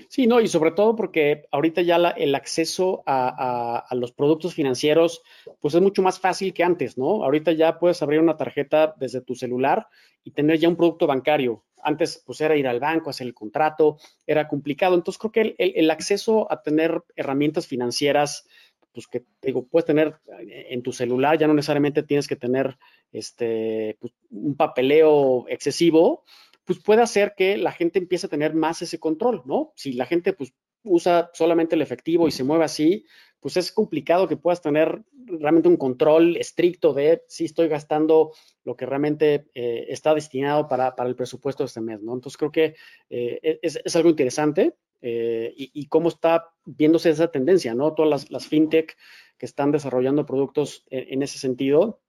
Sí, 0.08 0.26
no, 0.26 0.40
y 0.40 0.48
sobre 0.48 0.72
todo 0.72 0.94
porque 0.94 1.46
ahorita 1.50 1.82
ya 1.82 1.96
el 1.96 2.34
acceso 2.34 3.02
a, 3.06 3.86
los 3.92 4.12
productos 4.12 4.54
financieros, 4.54 5.22
pues 5.60 5.74
es 5.74 5.80
mucho 5.80 6.02
más 6.02 6.20
fácil 6.20 6.52
que 6.52 6.64
antes, 6.64 6.98
¿no? 6.98 7.24
Ahorita 7.24 7.52
ya 7.52 7.78
puedes 7.78 8.02
abrir 8.02 8.20
una 8.20 8.36
tarjeta 8.36 8.94
desde 8.98 9.20
tu 9.22 9.34
celular 9.34 9.88
y 10.22 10.32
tener 10.32 10.58
ya 10.58 10.68
un 10.68 10.76
producto 10.76 11.06
bancario. 11.06 11.64
Antes, 11.82 12.22
pues 12.26 12.40
era 12.42 12.56
ir 12.56 12.68
al 12.68 12.78
banco, 12.78 13.08
hacer 13.08 13.26
el 13.26 13.34
contrato, 13.34 13.96
era 14.26 14.48
complicado. 14.48 14.94
Entonces, 14.94 15.18
creo 15.18 15.32
que 15.32 15.54
el, 15.56 15.90
acceso 15.90 16.50
a 16.52 16.62
tener 16.62 17.02
herramientas 17.16 17.66
financieras, 17.66 18.46
pues 18.92 19.06
que 19.06 19.24
digo, 19.40 19.66
puedes 19.66 19.86
tener 19.86 20.16
en 20.38 20.82
tu 20.82 20.92
celular, 20.92 21.38
ya 21.38 21.46
no 21.46 21.54
necesariamente 21.54 22.02
tienes 22.02 22.28
que 22.28 22.36
tener 22.36 22.76
este, 23.12 23.96
pues, 23.98 24.12
un 24.30 24.56
papeleo 24.56 25.46
excesivo, 25.48 26.24
pues 26.64 26.80
puede 26.80 27.02
hacer 27.02 27.34
que 27.36 27.56
la 27.56 27.72
gente 27.72 27.98
empiece 27.98 28.26
a 28.26 28.30
tener 28.30 28.54
más 28.54 28.82
ese 28.82 28.98
control, 28.98 29.42
¿no? 29.44 29.72
Si 29.76 29.92
la 29.92 30.06
gente 30.06 30.32
pues 30.32 30.54
usa 30.82 31.30
solamente 31.34 31.74
el 31.74 31.82
efectivo 31.82 32.28
y 32.28 32.30
se 32.30 32.44
mueve 32.44 32.64
así, 32.64 33.04
pues 33.40 33.56
es 33.56 33.72
complicado 33.72 34.28
que 34.28 34.36
puedas 34.36 34.60
tener 34.60 35.02
realmente 35.26 35.68
un 35.68 35.76
control 35.76 36.36
estricto 36.36 36.92
de 36.92 37.22
si 37.26 37.46
estoy 37.46 37.68
gastando 37.68 38.32
lo 38.64 38.76
que 38.76 38.86
realmente 38.86 39.46
eh, 39.54 39.86
está 39.88 40.14
destinado 40.14 40.68
para, 40.68 40.94
el 40.98 41.16
presupuesto 41.16 41.62
de 41.62 41.68
este 41.68 41.80
mes, 41.80 42.02
¿no? 42.02 42.14
Entonces 42.14 42.36
creo 42.36 42.52
que 42.52 42.74
eh, 43.08 43.58
es, 43.62 43.96
algo 43.96 44.10
interesante 44.10 44.76
eh, 45.00 45.52
y, 45.56 45.86
cómo 45.86 46.08
está 46.08 46.50
viéndose 46.64 47.10
esa 47.10 47.30
tendencia, 47.30 47.74
¿no? 47.74 47.94
Todas 47.94 48.30
las, 48.30 48.46
fintech 48.46 48.96
que 49.38 49.46
están 49.46 49.72
desarrollando 49.72 50.26
productos 50.26 50.84
en, 50.90 51.22
ese 51.22 51.38
sentido, 51.38 52.02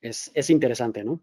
es, 0.00 0.32
es 0.34 0.50
interesante, 0.50 1.04
¿no? 1.04 1.20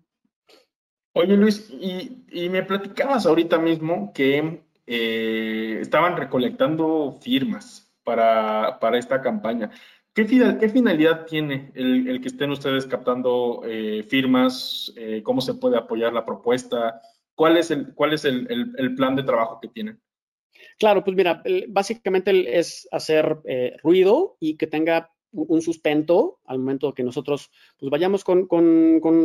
Oye 1.18 1.36
Luis, 1.36 1.68
y, 1.72 2.50
me 2.50 2.62
platicabas 2.62 3.26
ahorita 3.26 3.58
mismo 3.58 4.14
que 4.14 4.62
eh, 4.86 5.80
estaban 5.82 6.16
recolectando 6.16 7.18
firmas 7.20 7.92
para, 8.04 8.78
esta 8.94 9.20
campaña. 9.20 9.72
¿Qué, 10.14 10.28
¿Qué, 10.28 10.70
finalidad 10.70 11.26
tiene 11.26 11.72
el, 11.74 12.22
que 12.22 12.28
estén 12.28 12.52
ustedes 12.52 12.86
captando 12.86 13.64
eh, 13.66 14.04
firmas? 14.04 14.94
Eh, 14.96 15.24
¿Cómo 15.24 15.42
se 15.42 15.56
puede 15.56 15.78
apoyar 15.78 16.14
la 16.14 16.24
propuesta? 16.24 17.02
¿Cuál 17.34 17.58
es 17.58 17.72
el, 17.72 17.96
cuál 17.96 18.14
es 18.14 18.24
el, 18.24 18.94
plan 18.96 19.16
de 19.16 19.24
trabajo 19.24 19.60
que 19.60 19.70
tienen? 19.70 20.00
Claro, 20.78 21.04
pues 21.04 21.18
mira, 21.18 21.42
básicamente 21.70 22.60
es 22.60 22.88
hacer 22.92 23.40
ruido 23.82 24.38
y 24.40 24.56
que 24.58 24.68
tenga 24.68 25.12
un 25.38 25.62
sustento 25.62 26.40
al 26.46 26.60
momento 26.60 26.94
que 26.94 27.04
nosotros 27.04 27.52
pues, 27.80 27.90
vayamos 27.90 28.24
con, 28.24 28.48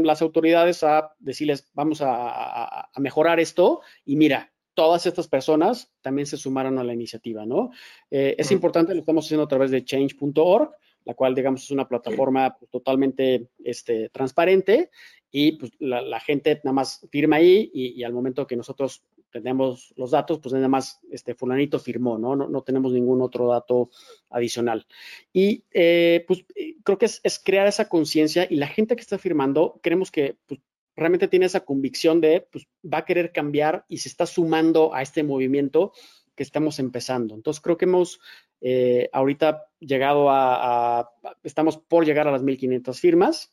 las 0.05 0.23
autoridades 0.23 0.83
a 0.83 1.15
decirles, 1.19 1.71
vamos 1.75 2.01
a, 2.03 2.91
mejorar 2.99 3.41
esto 3.41 3.81
y 4.05 4.17
mira, 4.17 4.53
todas 4.75 5.07
estas 5.07 5.29
personas 5.29 5.93
también 6.01 6.27
se 6.27 6.37
sumaron 6.37 6.79
a 6.79 6.85
la 6.85 6.95
iniciativa, 6.95 7.45
¿no? 7.45 7.71
Eh, 8.11 8.35
es 8.39 8.51
importante, 8.53 8.95
lo 8.95 9.01
estamos 9.01 9.27
haciendo 9.27 9.45
a 9.45 9.49
través 9.49 9.71
de 9.71 9.85
change.org, 9.85 10.71
la 11.05 11.15
cual, 11.15 11.35
digamos, 11.35 11.65
es 11.65 11.71
una 11.71 11.89
plataforma 11.89 12.57
pues, 12.59 12.71
totalmente 12.71 13.49
este, 13.65 14.09
transparente 14.11 14.91
y 15.31 15.53
pues, 15.53 15.73
la, 15.79 16.21
gente 16.21 16.61
nada 16.63 16.75
más 16.75 17.07
firma 17.11 17.37
ahí 17.37 17.71
y, 17.73 18.03
al 18.05 18.13
momento 18.13 18.47
que 18.47 18.57
nosotros 18.57 19.05
tenemos 19.33 19.93
los 19.97 20.11
datos, 20.11 20.39
pues 20.39 20.53
nada 20.53 20.69
más 20.69 21.01
este 21.11 21.35
fulanito 21.35 21.79
firmó, 21.79 22.19
¿no? 22.19 22.37
No, 22.37 22.63
tenemos 22.63 22.93
ningún 22.93 23.23
otro 23.23 23.49
dato 23.49 23.91
adicional. 24.31 24.87
Y 25.33 25.65
eh, 25.73 26.25
pues 26.29 26.45
creo 26.85 26.99
que 26.99 27.07
es, 27.07 27.43
crear 27.45 27.67
esa 27.67 27.89
conciencia 27.89 28.47
y 28.49 28.57
la 28.57 28.69
gente 28.69 28.95
que 28.95 29.03
está 29.03 29.19
firmando, 29.19 29.81
queremos 29.83 30.11
que 30.11 30.37
pues, 30.47 30.61
realmente 30.95 31.29
tiene 31.29 31.47
esa 31.47 31.65
convicción 31.65 32.21
de, 32.21 32.47
pues 32.53 32.69
va 32.85 32.99
a 32.99 33.05
querer 33.05 33.33
cambiar 33.33 33.85
y 33.89 33.99
se 33.99 34.09
está 34.09 34.27
sumando 34.27 34.95
a 34.95 35.03
este 35.03 35.23
movimiento 35.23 35.93
que 36.35 36.43
estamos 36.43 36.79
empezando. 36.79 37.35
Entonces 37.35 37.61
creo 37.61 37.77
que 37.77 37.87
hemos 37.87 38.21
eh, 38.61 39.09
ahorita 39.13 39.67
llegado 39.81 40.29
a, 40.31 41.11
estamos 41.43 41.79
por 41.79 42.05
llegar 42.05 42.29
a 42.29 42.33
las 42.33 42.43
1.500 42.43 42.95
firmas 42.99 43.53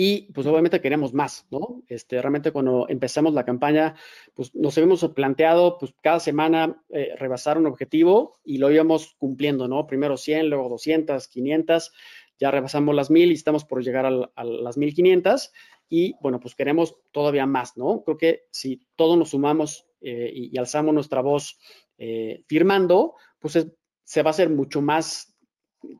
y 0.00 0.30
pues 0.32 0.46
obviamente 0.46 0.80
queremos 0.80 1.12
más, 1.12 1.48
¿no? 1.50 1.82
Este, 1.88 2.22
realmente 2.22 2.52
cuando 2.52 2.86
empezamos 2.88 3.34
la 3.34 3.44
campaña, 3.44 3.96
pues 4.32 4.54
nos 4.54 4.78
habíamos 4.78 5.04
planteado, 5.08 5.76
pues 5.76 5.92
cada 6.00 6.20
semana 6.20 6.80
eh, 6.90 7.16
rebasar 7.18 7.58
un 7.58 7.66
objetivo 7.66 8.38
y 8.44 8.58
lo 8.58 8.70
íbamos 8.70 9.16
cumpliendo, 9.18 9.66
¿no? 9.66 9.88
Primero 9.88 10.16
100, 10.16 10.50
luego 10.50 10.68
200, 10.68 11.26
500, 11.26 11.92
ya 12.38 12.52
rebasamos 12.52 12.94
las 12.94 13.10
1000 13.10 13.32
y 13.32 13.34
estamos 13.34 13.64
por 13.64 13.82
llegar 13.82 14.06
a, 14.06 14.44
las 14.44 14.78
1500 14.78 15.52
y 15.88 16.14
bueno, 16.20 16.38
pues 16.38 16.54
queremos 16.54 16.94
todavía 17.10 17.46
más, 17.46 17.76
¿no? 17.76 18.04
Creo 18.04 18.18
que 18.18 18.42
si 18.52 18.86
todos 18.94 19.18
nos 19.18 19.30
sumamos 19.30 19.88
eh, 20.00 20.30
y, 20.32 20.56
alzamos 20.58 20.94
nuestra 20.94 21.22
voz 21.22 21.58
eh, 21.98 22.44
firmando, 22.46 23.16
pues 23.40 23.66
se 24.04 24.22
va 24.22 24.30
a 24.30 24.30
hacer 24.30 24.48
mucho 24.48 24.80
más 24.80 25.27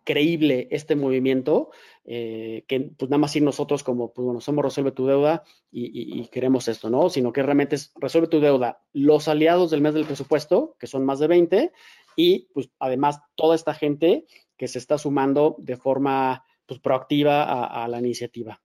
creíble 0.05 0.69
este 0.71 0.97
movimiento, 0.97 1.71
eh, 2.05 2.65
que 2.67 2.93
pues 2.97 3.11
nada 3.11 3.19
más 3.19 3.35
ir 3.37 3.43
nosotros 3.43 3.83
como, 3.83 4.13
pues 4.13 4.25
bueno, 4.25 4.41
somos 4.41 4.65
Resuelve 4.65 4.93
tu 4.93 5.07
Deuda 5.07 5.45
y, 5.71 6.27
queremos 6.29 6.69
esto, 6.69 6.91
¿no? 6.91 7.11
Sino 7.11 7.33
que 7.33 7.43
realmente 7.43 7.77
es 7.77 7.93
Resuelve 7.97 8.29
tu 8.29 8.41
Deuda, 8.41 8.81
los 8.93 9.29
aliados 9.29 9.71
del 9.71 9.81
mes 9.81 9.95
del 9.95 10.07
presupuesto, 10.07 10.77
que 10.79 10.87
son 10.87 11.05
más 11.05 11.19
de 11.19 11.27
20, 11.27 11.73
y 12.17 12.49
pues 12.53 12.71
además 12.79 13.21
toda 13.35 13.55
esta 13.55 13.75
gente 13.75 14.27
que 14.57 14.69
se 14.69 14.79
está 14.79 14.99
sumando 14.99 15.57
de 15.59 15.77
forma 15.77 16.45
pues 16.67 16.81
proactiva 16.81 17.45
a, 17.45 17.85
a 17.85 17.89
la 17.89 17.99
iniciativa. 17.99 18.61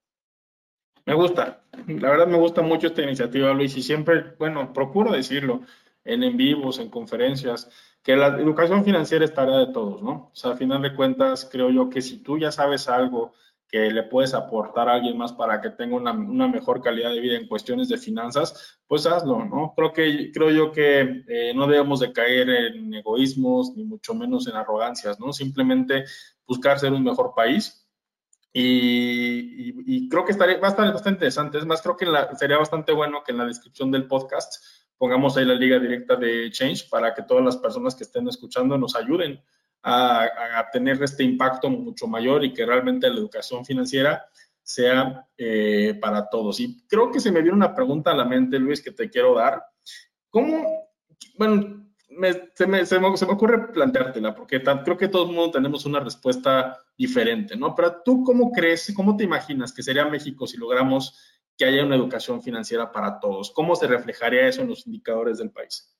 Me 1.06 1.14
gusta, 1.14 1.64
la 1.86 2.10
verdad 2.10 2.26
me 2.26 2.38
gusta 2.38 2.62
mucho 2.62 2.86
esta 2.86 3.02
iniciativa, 3.02 3.52
Luis, 3.52 3.76
y 3.76 3.82
siempre, 3.82 4.34
bueno, 4.38 4.72
procuro 4.72 5.12
decirlo 5.12 5.60
en 6.04 6.22
en 6.22 6.36
vivos, 6.36 6.78
en 6.78 6.90
conferencias, 6.90 7.70
que 8.02 8.16
la 8.16 8.28
educación 8.38 8.84
financiera 8.84 9.24
es 9.24 9.32
tarea 9.32 9.58
de 9.58 9.72
todos, 9.72 10.02
¿no? 10.02 10.30
O 10.32 10.34
sea, 10.34 10.52
al 10.52 10.58
final 10.58 10.82
de 10.82 10.94
cuentas, 10.94 11.48
creo 11.50 11.70
yo 11.70 11.88
que 11.88 12.02
si 12.02 12.22
tú 12.22 12.38
ya 12.38 12.52
sabes 12.52 12.88
algo 12.88 13.32
que 13.66 13.90
le 13.90 14.04
puedes 14.04 14.34
aportar 14.34 14.88
a 14.88 14.94
alguien 14.94 15.16
más 15.16 15.32
para 15.32 15.60
que 15.60 15.70
tenga 15.70 15.96
una, 15.96 16.12
mejor 16.12 16.82
calidad 16.82 17.10
de 17.10 17.20
vida 17.20 17.36
en 17.36 17.48
cuestiones 17.48 17.88
de 17.88 17.96
finanzas, 17.96 18.78
pues 18.86 19.06
hazlo, 19.06 19.44
¿no? 19.44 19.72
Creo, 19.74 19.92
que, 19.92 20.30
creo 20.32 20.50
yo 20.50 20.70
que 20.70 21.24
eh, 21.26 21.52
no 21.54 21.66
debemos 21.66 22.00
de 22.00 22.12
caer 22.12 22.50
en 22.50 22.94
egoísmos, 22.94 23.74
ni 23.74 23.84
mucho 23.84 24.14
menos 24.14 24.46
en 24.46 24.54
arrogancias, 24.54 25.18
¿no? 25.18 25.32
Simplemente 25.32 26.04
buscar 26.46 26.78
ser 26.78 26.92
un 26.92 27.02
mejor 27.02 27.32
país. 27.34 27.84
Y, 28.52 30.08
creo 30.08 30.24
que 30.24 30.30
estaría, 30.30 30.58
va 30.58 30.68
a 30.68 30.70
estar 30.70 30.86
bastante 30.92 31.16
interesante. 31.16 31.58
Es 31.58 31.66
más, 31.66 31.82
creo 31.82 31.96
que 31.96 32.06
sería 32.38 32.58
bastante 32.58 32.92
bueno 32.92 33.24
que 33.24 33.32
en 33.32 33.38
la 33.38 33.46
descripción 33.46 33.90
del 33.90 34.06
podcast 34.06 34.62
pongamos 35.04 35.36
ahí 35.36 35.44
la 35.44 35.54
liga 35.54 35.78
directa 35.78 36.16
de 36.16 36.50
Change 36.50 36.88
para 36.88 37.12
que 37.12 37.24
todas 37.24 37.44
las 37.44 37.58
personas 37.58 37.94
que 37.94 38.04
estén 38.04 38.26
escuchando 38.26 38.78
nos 38.78 38.96
ayuden 38.96 39.38
a, 39.82 40.30
tener 40.72 41.02
este 41.02 41.22
impacto 41.22 41.68
mucho 41.68 42.06
mayor 42.06 42.42
y 42.42 42.54
que 42.54 42.64
realmente 42.64 43.10
la 43.10 43.16
educación 43.16 43.66
financiera 43.66 44.24
sea 44.62 45.28
eh, 45.36 45.98
para 46.00 46.26
todos. 46.30 46.58
Y 46.58 46.86
creo 46.88 47.12
que 47.12 47.20
se 47.20 47.30
me 47.30 47.42
viene 47.42 47.54
una 47.54 47.74
pregunta 47.74 48.12
a 48.12 48.16
la 48.16 48.24
mente, 48.24 48.58
Luis, 48.58 48.80
que 48.80 48.92
te 48.92 49.10
quiero 49.10 49.34
dar. 49.34 49.62
¿Cómo, 50.30 50.88
bueno, 51.36 51.86
se, 52.54 52.66
me, 52.66 52.86
se, 52.86 52.98
me, 52.98 53.08
ocurre 53.08 53.72
planteártela, 53.74 54.34
porque 54.34 54.62
creo 54.62 54.96
que 54.96 55.08
todo 55.08 55.24
el 55.28 55.36
mundo 55.36 55.50
tenemos 55.50 55.84
una 55.84 56.00
respuesta 56.00 56.78
diferente, 56.96 57.56
¿no? 57.56 57.74
Pero 57.74 58.00
tú, 58.02 58.24
¿cómo 58.24 58.50
crees, 58.52 58.90
cómo 58.96 59.18
te 59.18 59.24
imaginas 59.24 59.70
que 59.70 59.82
sería 59.82 60.06
México 60.06 60.46
si 60.46 60.56
logramos 60.56 61.14
que 61.56 61.64
haya 61.64 61.84
una 61.84 61.96
educación 61.96 62.42
financiera 62.42 62.90
para 62.90 63.20
todos? 63.20 63.50
¿Cómo 63.50 63.76
se 63.76 63.86
reflejaría 63.86 64.48
eso 64.48 64.62
en 64.62 64.68
los 64.68 64.86
indicadores 64.86 65.38
del 65.38 65.50
país? 65.50 65.94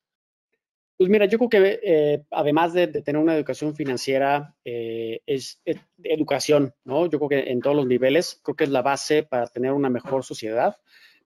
Pues 0.97 1.11
mira, 1.11 1.27
yo 1.27 1.39
creo 1.39 1.51
que 1.51 1.81
eh, 1.83 2.25
además 2.31 2.73
de, 2.73 2.87
tener 2.87 3.21
una 3.21 3.35
educación 3.35 3.75
financiera, 3.75 4.55
eh, 4.65 5.21
es, 5.27 5.61
educación, 6.05 6.73
¿no? 6.85 7.07
Yo 7.07 7.19
creo 7.19 7.29
que 7.29 7.51
en 7.51 7.61
todos 7.61 7.75
los 7.75 7.87
niveles, 7.87 8.41
creo 8.45 8.55
que 8.55 8.65
es 8.65 8.71
la 8.71 8.83
base 8.83 9.25
para 9.25 9.49
tener 9.49 9.73
una 9.73 9.91
mejor 9.91 10.25
sociedad. 10.25 10.77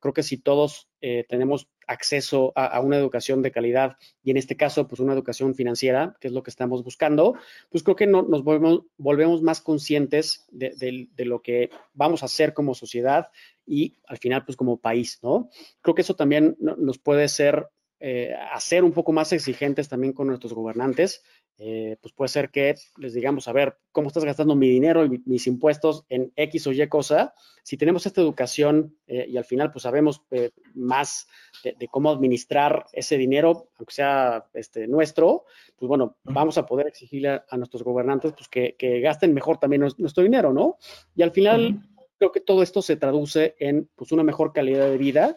Creo 0.00 0.14
que 0.14 0.22
si 0.22 0.38
todos 0.38 0.88
eh, 1.00 1.24
tenemos 1.28 1.68
acceso 1.86 2.52
a, 2.54 2.80
una 2.80 2.96
educación 2.96 3.42
de 3.42 3.50
calidad 3.50 3.96
y 4.22 4.30
en 4.30 4.36
este 4.36 4.56
caso, 4.56 4.86
pues 4.86 5.00
una 5.00 5.14
educación 5.14 5.54
financiera, 5.54 6.16
que 6.20 6.28
es 6.28 6.34
lo 6.34 6.42
que 6.42 6.50
estamos 6.50 6.84
buscando, 6.84 7.34
pues 7.70 7.82
creo 7.82 7.96
que 7.96 8.06
no, 8.06 8.22
nos 8.22 8.44
volvemos, 8.44 9.42
más 9.42 9.60
conscientes 9.60 10.46
de, 10.50 11.08
lo 11.16 11.40
que 11.40 11.70
vamos 11.94 12.22
a 12.22 12.26
hacer 12.26 12.52
como 12.52 12.74
sociedad 12.74 13.28
y 13.66 13.96
al 14.06 14.18
final, 14.18 14.44
pues 14.44 14.56
como 14.56 14.76
país, 14.76 15.18
¿no? 15.22 15.50
Creo 15.80 15.94
que 15.94 16.02
eso 16.02 16.14
también 16.14 16.56
nos 16.60 16.98
puede 16.98 17.28
ser, 17.28 17.68
eh, 18.00 18.34
hacer 18.52 18.84
un 18.84 18.92
poco 18.92 19.12
más 19.12 19.32
exigentes 19.32 19.88
también 19.88 20.12
con 20.12 20.26
nuestros 20.26 20.52
gobernantes 20.52 21.22
eh, 21.60 21.96
pues 22.00 22.14
puede 22.14 22.28
ser 22.28 22.50
que 22.50 22.76
les 22.98 23.14
digamos, 23.14 23.48
a 23.48 23.52
ver, 23.52 23.78
¿cómo 23.90 24.06
estás 24.06 24.24
gastando 24.24 24.54
mi 24.54 24.68
dinero 24.68 25.04
y 25.04 25.20
mis 25.26 25.48
impuestos 25.48 26.04
en 26.08 26.32
X 26.36 26.68
o 26.68 26.72
Y 26.72 26.86
cosa? 26.88 27.34
Si 27.64 27.76
tenemos 27.76 28.06
esta 28.06 28.20
educación 28.20 28.96
eh, 29.08 29.26
y 29.28 29.36
al 29.36 29.44
final 29.44 29.72
pues 29.72 29.82
sabemos 29.82 30.22
eh, 30.30 30.52
más 30.74 31.26
de, 31.64 31.88
cómo 31.88 32.12
administrar 32.12 32.86
ese 32.92 33.18
dinero, 33.18 33.70
aunque 33.76 33.92
sea 33.92 34.46
este, 34.54 34.86
nuestro, 34.86 35.46
pues 35.76 35.88
bueno, 35.88 36.16
vamos 36.22 36.58
a 36.58 36.64
poder 36.64 36.86
exigirle 36.86 37.42
a, 37.48 37.56
nuestros 37.56 37.82
gobernantes 37.82 38.34
pues 38.34 38.48
que, 38.48 39.00
gasten 39.00 39.34
mejor 39.34 39.58
también 39.58 39.80
nuestro 39.98 40.22
dinero, 40.22 40.52
¿no? 40.52 40.76
Y 41.16 41.22
al 41.22 41.32
final 41.32 41.82
creo 42.18 42.30
que 42.30 42.40
todo 42.40 42.62
esto 42.62 42.82
se 42.82 42.96
traduce 42.96 43.56
en 43.58 43.90
pues 43.96 44.12
una 44.12 44.22
mejor 44.22 44.52
calidad 44.52 44.88
de 44.88 44.96
vida, 44.96 45.36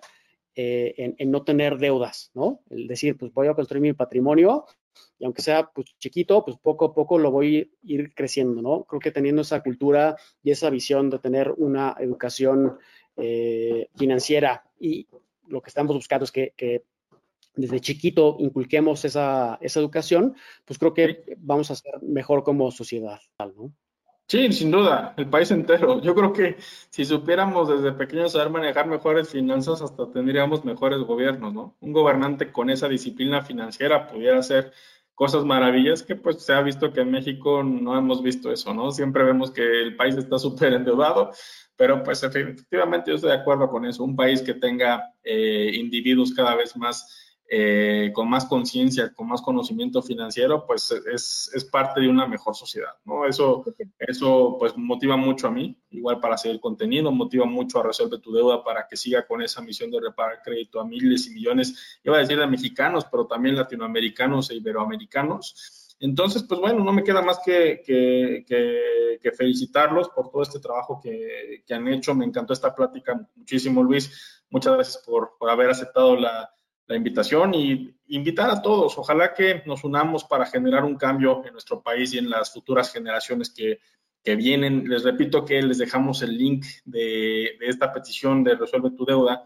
en, 0.54 1.16
en, 1.18 1.32
no 1.32 1.44
tener 1.44 1.78
deudas, 1.78 2.30
¿no? 2.36 2.60
El 2.70 2.86
decir, 2.86 3.18
pues 3.18 3.34
voy 3.34 3.48
a 3.48 3.54
construir 3.54 3.82
mi 3.82 3.94
patrimonio 3.94 4.66
y 5.20 5.26
aunque 5.26 5.42
sea 5.42 5.70
pues, 5.72 5.88
chiquito, 6.00 6.44
pues 6.44 6.58
poco 6.58 6.86
a 6.86 6.94
poco 6.94 7.18
lo 7.18 7.32
voy 7.32 7.58
a 7.58 7.78
ir 7.84 8.14
creciendo, 8.14 8.62
¿no? 8.62 8.84
Creo 8.86 9.00
que 9.00 9.12
teniendo 9.12 9.42
esa 9.42 9.62
cultura 9.62 10.16
y 10.44 10.52
esa 10.52 10.70
visión 10.70 11.10
de 11.10 11.20
tener 11.20 11.54
una 11.58 11.96
educación 12.00 12.78
eh, 13.18 13.90
financiera 13.96 14.64
y 14.80 15.08
lo 15.48 15.62
que 15.62 15.70
estamos 15.70 15.96
buscando 15.96 16.24
es 16.26 16.32
que, 16.32 16.84
desde 17.54 17.82
chiquito 17.82 18.38
inculquemos 18.40 19.04
esa, 19.04 19.60
educación, 19.62 20.36
pues 20.66 20.80
creo 20.80 20.94
que 20.94 21.36
vamos 21.38 21.70
a 21.70 21.76
ser 21.76 22.02
mejor 22.02 22.44
como 22.44 22.72
sociedad, 22.72 23.20
¿no? 23.40 23.74
Sí, 24.32 24.50
sin 24.54 24.72
duda, 24.72 25.14
el 25.18 25.30
país 25.30 25.52
entero. 25.52 26.00
Yo 26.02 26.16
creo 26.16 26.32
que 26.32 26.56
si 26.90 27.04
supiéramos 27.04 27.68
desde 27.68 27.92
pequeños 27.92 28.32
saber 28.32 28.50
manejar 28.50 28.88
mejores 28.88 29.28
finanzas, 29.28 29.82
hasta 29.82 30.10
tendríamos 30.10 30.64
mejores 30.64 31.00
gobiernos, 31.00 31.54
¿no? 31.54 31.76
Un 31.82 31.92
gobernante 31.92 32.50
con 32.50 32.70
esa 32.70 32.88
disciplina 32.88 33.42
financiera 33.42 34.08
pudiera 34.08 34.40
hacer 34.40 34.72
cosas 35.16 35.44
maravillas 35.44 36.02
que 36.02 36.16
pues 36.16 36.42
se 36.46 36.54
ha 36.54 36.62
visto 36.62 36.94
que 36.94 37.02
en 37.02 37.12
México 37.12 37.62
no 37.62 37.98
hemos 37.98 38.24
visto 38.24 38.54
eso, 38.54 38.74
¿no? 38.74 38.92
Siempre 38.92 39.26
vemos 39.26 39.52
que 39.52 39.64
el 39.82 39.98
país 39.98 40.16
está 40.16 40.40
súper 40.40 40.72
endeudado, 40.72 41.32
pero 41.76 42.02
pues 42.02 42.24
efectivamente 42.24 43.12
yo 43.12 43.16
estoy 43.16 43.32
de 43.32 43.38
acuerdo 43.38 43.68
con 43.70 43.84
eso. 43.86 44.02
Un 44.02 44.16
país 44.16 44.42
que 44.42 44.54
tenga 44.54 45.14
eh, 45.26 45.72
individuos 45.74 46.34
cada 46.34 46.56
vez 46.56 46.78
más 46.78 47.31
eh, 47.54 48.14
con 48.14 48.30
más 48.30 48.46
conciencia, 48.46 49.14
con 49.14 49.28
más 49.28 49.42
conocimiento 49.42 50.02
financiero, 50.02 50.66
pues 50.66 50.90
es, 51.14 51.52
es, 51.54 51.66
parte 51.66 52.00
de 52.00 52.08
una 52.08 52.26
mejor 52.26 52.56
sociedad, 52.56 52.94
¿no? 53.04 53.26
Eso, 53.26 53.66
eso 54.00 54.56
pues 54.58 54.78
motiva 54.78 55.18
mucho 55.18 55.48
a 55.48 55.52
mí, 55.52 55.78
igual 55.90 56.22
para 56.22 56.38
seguir 56.38 56.62
contenido, 56.62 57.12
motiva 57.12 57.46
mucho 57.46 57.80
a 57.80 57.84
Resuelve 57.84 58.20
tu 58.20 58.32
Deuda 58.32 58.64
para 58.64 58.88
que 58.88 58.96
siga 58.96 59.28
con 59.28 59.42
esa 59.42 59.62
misión 59.62 59.92
de 59.92 60.00
reparar 60.00 60.42
crédito 60.42 60.80
a 60.80 60.86
miles 60.86 61.28
y 61.28 61.32
millones, 61.32 62.00
iba 62.06 62.16
a 62.16 62.20
decir 62.20 62.40
de 62.40 62.48
mexicanos, 62.48 63.04
pero 63.12 63.28
también 63.28 63.58
latinoamericanos 63.58 64.50
e 64.50 64.56
iberoamericanos. 64.56 65.98
Entonces, 66.00 66.44
pues 66.44 66.58
bueno, 66.62 66.86
no 66.86 66.94
me 66.94 67.04
queda 67.04 67.22
más 67.22 67.42
que, 67.46 67.84
que, 67.86 68.46
que, 68.48 69.32
felicitarlos 69.34 70.08
por 70.08 70.32
todo 70.32 70.42
este 70.42 70.62
trabajo 70.62 71.02
que, 71.04 71.66
han 71.70 71.90
hecho. 71.90 72.16
Me 72.16 72.24
encantó 72.24 72.54
esta 72.54 72.74
plática 72.74 73.28
muchísimo, 73.36 73.84
Luis. 73.84 74.42
Muchas 74.50 74.74
gracias 74.74 75.04
por, 75.06 75.34
por 75.38 75.50
haber 75.50 75.70
aceptado 75.70 76.16
la, 76.16 76.50
la 76.92 76.98
invitación 76.98 77.54
y 77.54 77.96
invitar 78.08 78.50
a 78.50 78.62
todos. 78.62 78.98
Ojalá 78.98 79.34
que 79.34 79.64
nos 79.66 79.86
unamos 79.86 80.26
para 80.26 80.46
generar 80.46 80.84
un 80.84 80.98
cambio 80.98 81.42
en 81.46 81.54
nuestro 81.54 81.82
país 81.82 82.14
y 82.14 82.18
en 82.18 82.30
las 82.30 82.52
futuras 82.52 82.92
generaciones 82.92 83.50
que, 83.50 83.80
vienen. 84.24 84.88
Les 84.88 85.04
repito 85.04 85.44
que 85.44 85.64
les 85.64 85.80
dejamos 85.80 86.22
el 86.22 86.38
link 86.38 86.64
de, 86.86 87.58
esta 87.62 87.92
petición 87.92 88.44
de 88.44 88.56
Resuelve 88.56 88.92
tu 88.92 89.04
deuda 89.04 89.44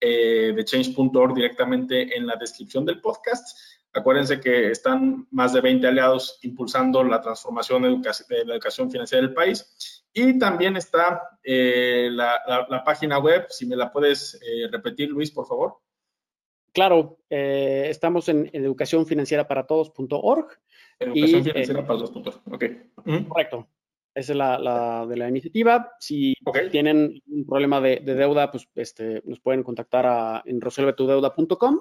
eh, 0.00 0.52
de 0.56 0.64
change.org 0.64 1.32
directamente 1.32 2.16
en 2.16 2.26
la 2.26 2.34
descripción 2.34 2.84
del 2.84 3.00
podcast. 3.00 3.56
Acuérdense 3.92 4.40
que 4.40 4.72
están 4.72 5.28
más 5.30 5.52
de 5.52 5.60
20 5.60 5.86
aliados 5.86 6.40
impulsando 6.42 7.04
la 7.04 7.20
transformación 7.20 7.82
de, 7.82 8.44
la 8.46 8.54
educación 8.54 8.90
financiera 8.90 9.24
del 9.24 9.34
país. 9.34 10.02
Y 10.12 10.38
también 10.38 10.76
está 10.76 11.38
eh, 11.44 12.08
la, 12.10 12.82
página 12.84 13.18
web, 13.18 13.46
si 13.50 13.64
me 13.66 13.76
la 13.76 13.92
puedes 13.92 14.40
eh, 14.42 14.66
repetir, 14.72 15.10
Luis, 15.10 15.30
por 15.30 15.46
favor. 15.46 15.85
Claro, 16.76 17.18
eh, 17.30 17.86
estamos 17.88 18.28
en, 18.28 18.50
educacionfinancieraparaTodos.org. 18.52 20.46
Educación 20.98 21.42
financiera 21.42 21.86
para 21.86 21.98
todos, 21.98 22.42
ok. 22.44 22.64
Correcto. 23.28 23.66
Esa 24.14 24.32
es 24.32 24.36
la, 24.36 25.06
de 25.08 25.16
la 25.16 25.26
iniciativa. 25.26 25.94
Si 25.98 26.34
tienen 26.70 27.22
un 27.28 27.46
problema 27.46 27.80
de, 27.80 28.00
deuda, 28.00 28.50
pues 28.50 28.68
este, 28.74 29.22
nos 29.24 29.40
pueden 29.40 29.62
contactar 29.62 30.04
a, 30.04 30.42
en 30.44 30.60
resuelvetudeuda.com 30.60 31.80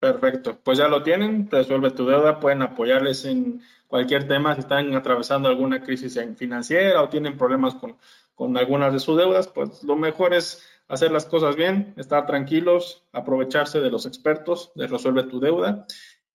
Perfecto, 0.00 0.58
pues 0.64 0.78
ya 0.78 0.88
lo 0.88 1.04
tienen, 1.04 1.48
resuelve 1.48 1.92
tu 1.92 2.04
deuda, 2.04 2.40
pueden 2.40 2.62
apoyarles 2.62 3.24
en 3.24 3.62
cualquier 3.86 4.26
tema, 4.26 4.52
si 4.54 4.62
están 4.62 4.92
atravesando 4.96 5.48
alguna 5.48 5.80
crisis 5.80 6.18
financiera 6.36 7.00
o 7.00 7.08
tienen 7.08 7.38
problemas 7.38 7.76
con, 7.76 7.96
con 8.34 8.56
algunas 8.56 8.92
de 8.92 8.98
sus 8.98 9.16
deudas, 9.16 9.46
pues 9.46 9.84
lo 9.84 9.94
mejor 9.94 10.34
es 10.34 10.66
hacer 10.92 11.10
las 11.10 11.24
cosas 11.24 11.56
bien, 11.56 11.94
estar 11.96 12.26
tranquilos, 12.26 13.06
aprovecharse 13.12 13.80
de 13.80 13.90
los 13.90 14.04
expertos, 14.04 14.72
de 14.74 14.86
resuelve 14.86 15.22
tu 15.24 15.40
deuda. 15.40 15.86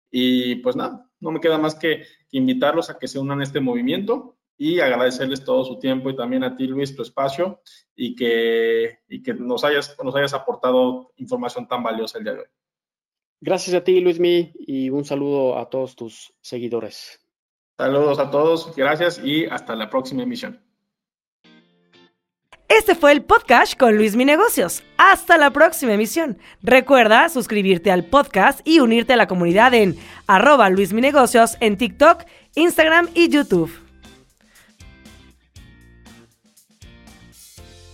Y 0.09 0.55
pues 0.55 0.75
nada, 0.75 1.07
no 1.19 1.29
me 1.29 1.39
queda 1.39 1.59
más 1.59 1.75
que 1.75 2.03
invitarlos 2.31 2.89
a 2.89 2.97
que 2.97 3.07
se 3.07 3.19
unan 3.19 3.39
a 3.39 3.43
este 3.43 3.59
movimiento 3.59 4.35
y 4.57 4.79
agradecerles 4.79 5.43
todo 5.43 5.63
su 5.63 5.77
tiempo 5.77 6.09
y 6.09 6.15
también 6.15 6.43
a 6.43 6.55
ti, 6.55 6.65
Luis, 6.65 6.95
tu 6.95 7.03
espacio 7.03 7.61
y 7.95 8.15
que, 8.15 9.01
y 9.07 9.21
que 9.21 9.35
nos, 9.35 9.63
hayas, 9.63 9.95
nos 10.03 10.15
hayas 10.15 10.33
aportado 10.33 11.13
información 11.17 11.67
tan 11.67 11.83
valiosa 11.83 12.17
el 12.17 12.23
día 12.23 12.33
de 12.33 12.39
hoy. 12.39 12.47
Gracias 13.39 13.75
a 13.75 13.83
ti, 13.83 13.99
Luismi, 13.99 14.53
y 14.55 14.89
un 14.89 15.05
saludo 15.05 15.59
a 15.59 15.69
todos 15.69 15.95
tus 15.95 16.33
seguidores. 16.41 17.19
Saludos 17.77 18.17
a 18.17 18.31
todos, 18.31 18.75
gracias 18.75 19.21
y 19.23 19.45
hasta 19.45 19.75
la 19.75 19.87
próxima 19.87 20.23
emisión. 20.23 20.66
Este 22.69 22.95
fue 22.95 23.13
el 23.13 23.23
podcast 23.23 23.79
con 23.79 23.95
Luis 23.95 24.17
Mi 24.17 24.25
Negocios. 24.25 24.83
Hasta 24.97 25.37
la 25.37 25.51
próxima 25.51 25.93
emisión. 25.93 26.37
Recuerda 26.61 27.29
suscribirte 27.29 27.91
al 27.91 28.03
podcast 28.03 28.59
y 28.65 28.81
unirte 28.81 29.13
a 29.13 29.15
la 29.15 29.27
comunidad 29.27 29.73
en 29.73 29.95
arroba 30.27 30.69
Luis 30.69 30.91
Mi 30.91 30.99
Negocios 30.99 31.55
en 31.61 31.77
TikTok, 31.77 32.25
Instagram 32.55 33.07
y 33.13 33.29
YouTube. 33.29 33.86